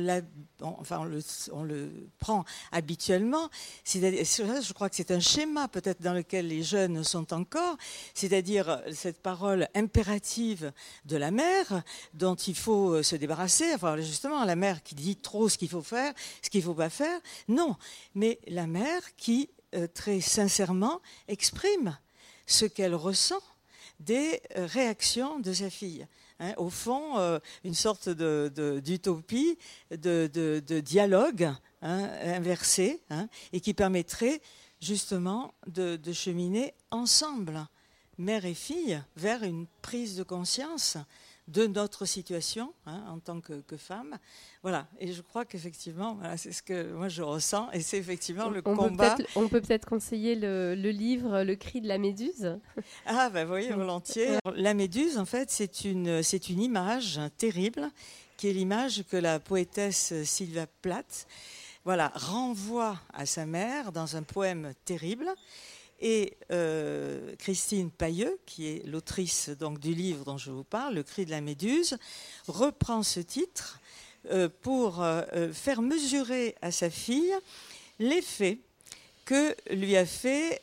[0.60, 1.08] enfin,
[1.52, 3.48] on, le, prend habituellement,
[3.86, 7.76] je crois que c'est un schéma peut-être dans lequel les jeunes sont encore,
[8.12, 10.72] c'est-à-dire cette parole impérative
[11.04, 11.82] de la mère
[12.14, 13.72] dont il faut se débarrasser.
[13.74, 16.12] Enfin justement, la mère qui dit trop ce qu'il faut faire,
[16.42, 17.20] ce qu'il ne faut pas faire.
[17.48, 17.76] Non,
[18.14, 21.96] mais la mère qui euh, très sincèrement exprime
[22.46, 23.40] ce qu'elle ressent
[24.04, 26.06] des euh, réactions de sa fille.
[26.40, 26.54] Hein.
[26.56, 29.58] au fond, euh, une sorte d'utopie,
[29.90, 31.50] de, dialogue
[31.82, 34.40] hein, inversé, hein, et qui permettrait
[34.80, 37.66] justement de, cheminer ensemble,
[38.18, 40.96] mère et fille, vers une prise de conscience
[41.48, 44.16] de notre situation en tant que, femme.
[44.62, 48.62] Voilà, et je crois qu'effectivement, c'est ce que moi je ressens, et c'est effectivement le
[48.62, 49.16] combat.
[49.34, 52.58] on peut peut-être conseiller le, livre Le cri de la méduse.
[53.06, 54.38] Ah, ben bah, oui, volontiers.
[54.54, 57.90] La méduse, en fait, c'est une, c'est une image terrible,
[58.36, 61.26] qui est l'image que la poétesse Sylvia Plath
[61.84, 65.26] voilà, renvoie à sa mère dans un poème terrible.
[66.04, 71.04] Et euh, Christine Pailleux, qui est l'autrice donc du livre dont je vous parle, Le
[71.04, 71.96] cri de la méduse,
[72.48, 73.78] reprend ce titre
[74.32, 77.32] euh, pour euh, faire mesurer à sa fille
[78.00, 78.58] l'effet
[79.24, 80.60] que lui a fait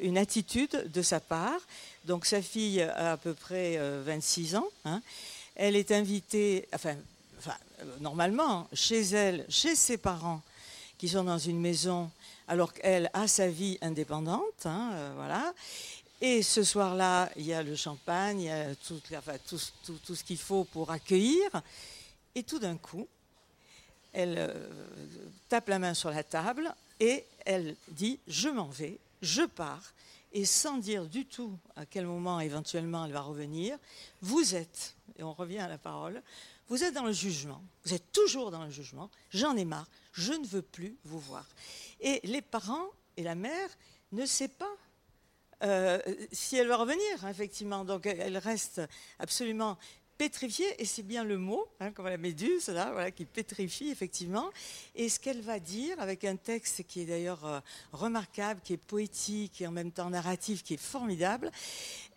[0.00, 1.60] une attitude de sa part.
[2.04, 4.68] Donc sa fille a à peu près 26 ans.
[4.84, 5.02] Hein.
[5.56, 6.94] Elle est invitée, enfin,
[8.00, 10.40] normalement, chez elle, chez ses parents,
[10.98, 12.08] qui sont dans une maison,
[12.48, 14.66] alors qu'elle a sa vie indépendante.
[14.66, 15.52] Hein, voilà.
[16.20, 20.64] Et ce soir-là, il y a le champagne, il y a tout ce qu'il faut
[20.64, 21.50] pour accueillir.
[22.34, 23.06] Et tout d'un coup,
[24.12, 24.68] elle euh,
[25.48, 29.92] tape la main sur la table et elle dit Je m'en vais, je pars.
[30.36, 33.78] Et sans dire du tout à quel moment éventuellement elle va revenir,
[34.20, 36.22] vous êtes, et on revient à la parole,
[36.68, 40.34] vous êtes dans le jugement, vous êtes toujours dans le jugement, j'en ai marre, je
[40.34, 41.46] ne veux plus vous voir.
[42.00, 42.84] Et les parents
[43.16, 43.70] et la mère
[44.12, 44.76] ne savent pas
[45.62, 47.86] euh, si elle va revenir, effectivement.
[47.86, 48.82] Donc elle reste
[49.18, 49.78] absolument
[50.18, 54.50] pétrifiée, et c'est bien le mot, hein, comme la méduse, là, qui pétrifie effectivement.
[54.94, 57.60] Et ce qu'elle va dire, avec un texte qui est d'ailleurs euh,
[57.92, 61.50] remarquable, qui est poétique et en même temps narratif, qui est formidable,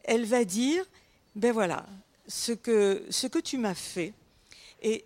[0.04, 0.86] elle va dire,
[1.36, 1.86] ben voilà,
[2.28, 4.14] ce que, ce que tu m'as fait,
[4.82, 5.06] et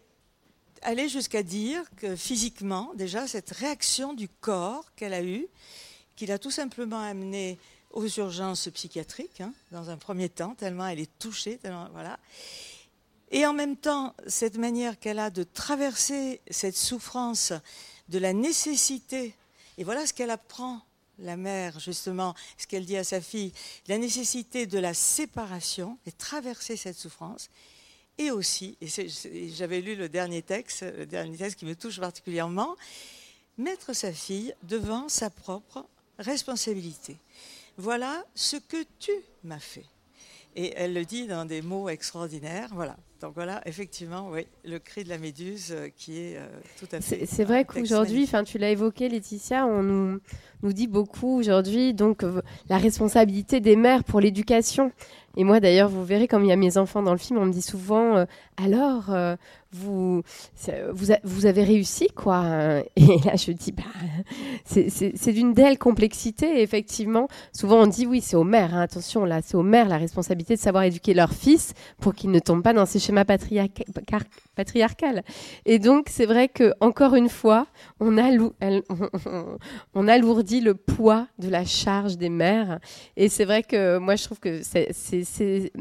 [0.82, 5.48] aller jusqu'à dire que physiquement, déjà, cette réaction du corps qu'elle a eue,
[6.16, 7.58] qu'il a tout simplement amené
[7.92, 12.20] aux urgences psychiatriques, hein, dans un premier temps, tellement elle est touchée, tellement, voilà.
[13.34, 17.52] Et en même temps, cette manière qu'elle a de traverser cette souffrance
[18.10, 19.34] de la nécessité,
[19.80, 20.82] et voilà ce qu'elle apprend,
[21.18, 23.52] la mère, justement, ce qu'elle dit à sa fille,
[23.88, 27.50] la nécessité de la séparation et traverser cette souffrance.
[28.20, 28.78] Et aussi,
[29.58, 32.76] j'avais lu le dernier texte, le dernier texte qui me touche particulièrement,
[33.58, 35.88] mettre sa fille devant sa propre
[36.20, 37.18] responsabilité.
[37.78, 39.12] Voilà ce que tu
[39.44, 39.86] m'as fait.
[40.56, 42.70] Et elle le dit dans des mots extraordinaires.
[42.74, 42.96] Voilà.
[43.24, 46.46] Donc voilà, effectivement, oui, le cri de la méduse euh, qui est euh,
[46.78, 47.26] tout à fait.
[47.26, 50.20] C'est vrai qu'aujourd'hui, enfin, tu l'as évoqué, Laetitia, on nous,
[50.62, 54.92] nous dit beaucoup aujourd'hui donc euh, la responsabilité des mères pour l'éducation.
[55.38, 57.46] Et moi, d'ailleurs, vous verrez, comme il y a mes enfants dans le film, on
[57.46, 58.24] me dit souvent
[58.64, 59.10] alors,
[59.72, 60.22] vous,
[60.94, 62.84] vous, vous, avez réussi, quoi.
[62.96, 63.82] Et là, je dis, bah,
[64.64, 66.62] c'est d'une telle complexité.
[66.62, 68.76] effectivement, souvent, on dit oui, c'est aux mères.
[68.76, 72.30] Hein, attention, là, c'est aux mères la responsabilité de savoir éduquer leur fils pour qu'ils
[72.30, 73.26] ne tombent pas dans ces schémas schéma
[74.56, 75.24] patriarcal.
[75.66, 77.68] Et donc, c'est vrai que encore une fois,
[78.00, 78.18] on,
[80.08, 82.80] alourdit le poids de la charge des mères.
[83.16, 85.72] Et c'est vrai que moi, je trouve que c'est cette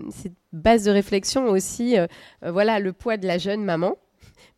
[0.52, 2.06] base de réflexion aussi, euh,
[2.46, 3.96] voilà, le poids de la jeune maman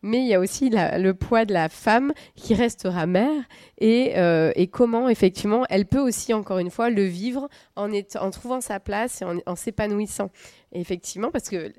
[0.05, 3.43] mais il y a aussi le poids de la femme qui restera mère
[3.81, 7.89] euh, et, comment effectivement elle peut aussi encore une fois le vivre en,
[8.29, 10.29] trouvant sa place et en, s'épanouissant.
[10.71, 11.73] effectivement, parce que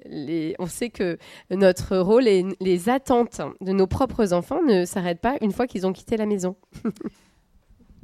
[0.59, 1.19] on sait que
[1.51, 5.87] notre rôle et les attentes de nos propres enfants ne s'arrêtent pas une fois qu'ils
[5.87, 6.57] ont quitté la maison.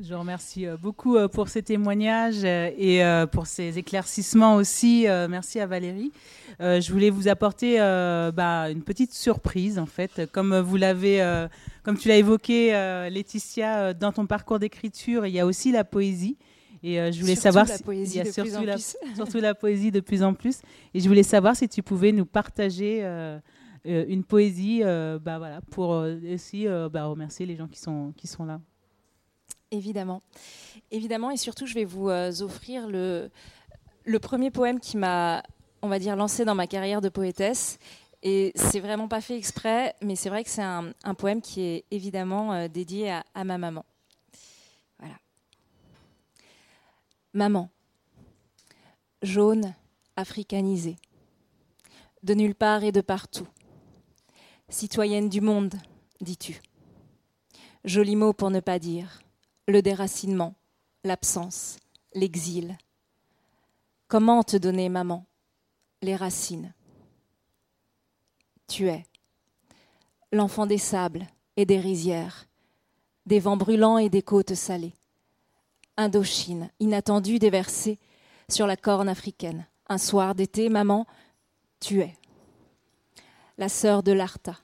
[0.04, 5.06] Je vous remercie euh, beaucoup euh, pour ces témoignages et pour ces éclaircissements aussi.
[5.28, 6.10] Merci à Valérie.
[6.60, 11.22] Euh, je voulais vous apporter euh, bah, une petite surprise en fait, comme vous l'avez,
[11.22, 11.46] euh,
[11.84, 12.72] comme tu l'as évoqué,
[13.10, 16.36] Laetitia, dans ton parcours d'écriture, il y a aussi la poésie.
[16.84, 18.76] Et je voulais savoir la il y a surtout, la,
[19.14, 20.62] surtout la poésie de plus en plus.
[20.94, 23.04] Et je voulais savoir si tu pouvais nous partager
[23.84, 25.90] une poésie, bah, voilà, pour
[26.34, 28.60] aussi bah, remercier les gens qui sont, qui sont là.
[29.72, 30.22] Évidemment.
[30.92, 33.30] Évidemment, et surtout, je vais vous offrir le,
[34.04, 35.42] le premier poème qui m'a
[35.82, 37.78] on va dire, lancé dans ma carrière de poétesse.
[38.22, 41.84] Et c'est vraiment pas fait exprès, mais c'est vrai que c'est un, poème qui est
[41.90, 43.84] évidemment euh, dédié à, à ma maman.
[45.00, 45.16] Voilà.
[47.34, 47.68] Maman,
[49.22, 49.74] jaune,
[50.14, 50.96] africanisée,
[52.22, 53.48] de nulle part et de partout,
[54.68, 55.74] citoyenne du monde,
[56.20, 56.62] dis-tu.
[57.84, 59.20] Joli mot pour ne pas dire,
[59.68, 60.54] le déracinement,
[61.04, 61.78] l'absence,
[62.14, 62.76] l'exil.
[64.08, 65.26] Comment te donner, maman
[66.02, 66.74] les racines?
[68.66, 69.04] Tu es
[70.32, 72.46] l'enfant des sables et des rizières,
[73.26, 74.94] des vents brûlants et des côtes salées.
[75.96, 77.98] Indochine, inattendue déversée
[78.48, 79.66] sur la corne africaine.
[79.88, 81.06] Un soir d'été, maman,
[81.80, 82.16] tu es
[83.58, 84.58] la sœur de l'Arta,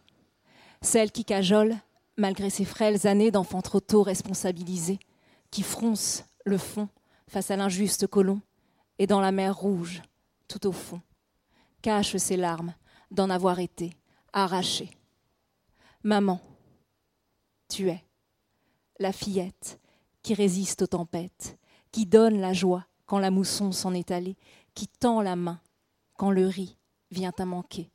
[0.80, 1.76] celle qui cajole,
[2.18, 4.98] malgré ses frêles années d'enfants trop tôt responsabilisés,
[5.50, 6.88] qui fronce le fond
[7.28, 8.40] face à l'injuste colon,
[8.98, 10.02] et dans la mer rouge,
[10.48, 11.00] tout au fond,
[11.80, 12.74] cache ses larmes
[13.12, 13.94] d'en avoir été
[14.32, 14.90] arrachée.
[16.02, 16.40] Maman,
[17.68, 18.04] tu es
[18.98, 19.78] la fillette
[20.22, 21.56] qui résiste aux tempêtes,
[21.92, 24.36] qui donne la joie quand la mousson s'en est allée,
[24.74, 25.60] qui tend la main
[26.14, 26.76] quand le riz
[27.12, 27.90] vient à manquer,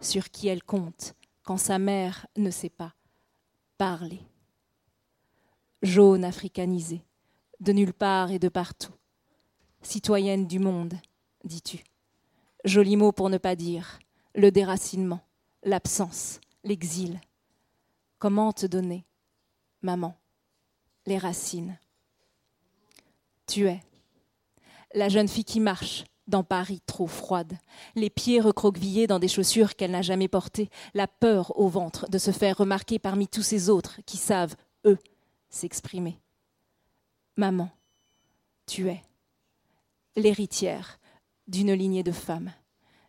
[0.00, 2.94] sur qui elle compte quand sa mère ne sait pas
[3.80, 4.20] parler.
[5.80, 7.02] Jaune africanisée,
[7.60, 8.92] de nulle part et de partout,
[9.80, 10.92] citoyenne du monde,
[11.44, 11.82] dis-tu.
[12.66, 13.98] Joli mot pour ne pas dire
[14.34, 15.22] le déracinement,
[15.62, 17.22] l'absence, l'exil.
[18.18, 19.06] Comment te donner,
[19.80, 20.14] maman,
[21.06, 21.78] les racines?
[23.46, 23.80] Tu es
[24.92, 27.58] la jeune fille qui marche dans Paris trop froide,
[27.94, 32.18] les pieds recroquevillés dans des chaussures qu'elle n'a jamais portées, la peur au ventre de
[32.18, 34.56] se faire remarquer parmi tous ces autres qui savent,
[34.86, 34.98] eux,
[35.50, 36.18] s'exprimer.
[37.36, 37.70] Maman,
[38.66, 39.02] tu es
[40.16, 40.98] l'héritière
[41.48, 42.52] d'une lignée de femmes,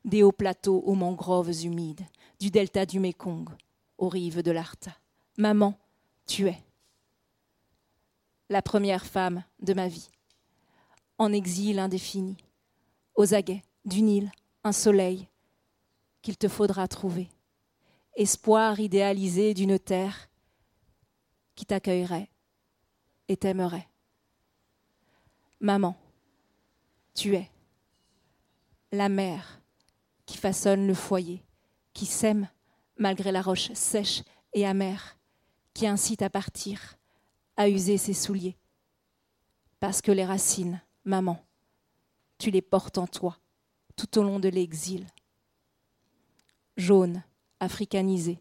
[0.04, 2.06] des hauts plateaux aux mangroves humides,
[2.40, 3.48] du delta du Mékong
[3.98, 4.92] aux rives de l'Arta.
[5.38, 5.78] Maman,
[6.26, 6.58] tu es
[8.50, 10.10] la première femme de ma vie,
[11.18, 12.36] en exil indéfini,
[13.16, 14.32] aux aguets du Nil,
[14.64, 15.28] un soleil
[16.22, 17.30] qu'il te faudra trouver,
[18.16, 20.30] espoir idéalisé d'une terre
[21.56, 22.30] qui t'accueillerait
[23.28, 23.88] et t'aimerait.
[25.60, 25.96] Maman,
[27.14, 27.50] tu es
[28.92, 29.62] la mère
[30.26, 31.44] qui façonne le foyer,
[31.94, 32.48] qui sème
[32.98, 35.18] malgré la roche sèche et amère,
[35.74, 36.98] qui incite à partir,
[37.58, 38.58] à user ses souliers.
[39.80, 41.44] Parce que les racines, maman,
[42.42, 43.38] tu les portes en toi
[43.96, 45.06] tout au long de l'exil.
[46.76, 47.24] Jaune,
[47.60, 48.40] africanisée,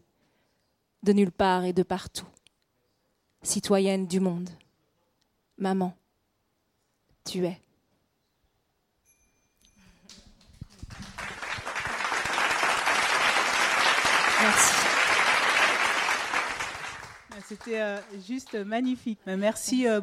[1.03, 2.25] de nulle part et de partout,
[3.43, 4.49] citoyenne du monde.
[5.59, 5.95] Maman,
[7.25, 7.61] tu es.
[14.41, 14.73] Merci.
[17.47, 19.19] C'était euh, juste magnifique.
[19.27, 20.01] Merci euh,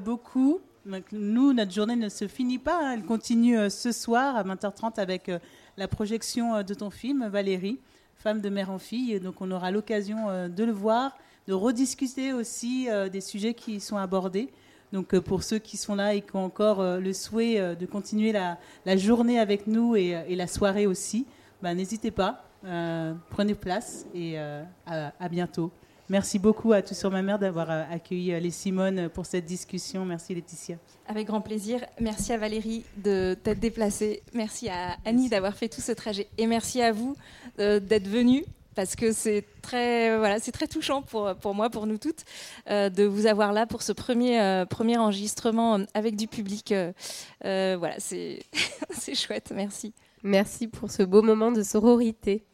[0.89, 1.05] beaucoup.
[1.12, 2.78] nous, notre journée ne se finit pas.
[2.80, 2.95] Hein.
[2.95, 5.30] Elle continue ce soir à 20h30 avec
[5.76, 7.78] la projection de ton film, Valérie,
[8.16, 9.20] femme de mère en fille.
[9.20, 11.16] donc, on aura l'occasion de le voir,
[11.47, 14.49] de rediscuter aussi des sujets qui sont abordés.
[14.93, 18.97] Donc, pour ceux qui sont là et qui ont encore le souhait de continuer la,
[18.97, 21.26] journée avec nous et, la soirée aussi,
[21.62, 22.49] ben, n'hésitez pas.
[22.64, 25.70] Euh, prenez place et euh, à, bientôt.
[26.09, 30.05] Merci beaucoup à Tout sur ma mère d'avoir accueilli les Simone pour cette discussion.
[30.05, 30.77] Merci Laetitia.
[31.07, 31.85] Avec grand plaisir.
[32.01, 34.23] Merci à Valérie de t'être déplacée.
[34.33, 36.29] Merci à Annie d'avoir fait tout ce trajet.
[36.39, 37.15] Et merci à vous
[37.59, 38.45] d'être venus
[38.79, 42.25] parce que c'est très, voilà, c'est très touchant pour, pour moi, pour nous toutes,
[42.71, 46.71] euh, de vous avoir là pour ce premier, euh, premier enregistrement avec du public.
[46.71, 48.45] Euh, voilà, c'est,
[48.91, 49.53] c'est chouette.
[49.53, 49.95] Merci.
[50.23, 52.45] Merci pour ce beau moment de sororité.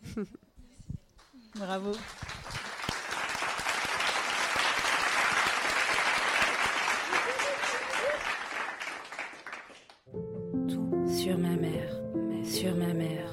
[1.57, 1.93] Bravo.
[12.65, 13.24] Sur ma mère.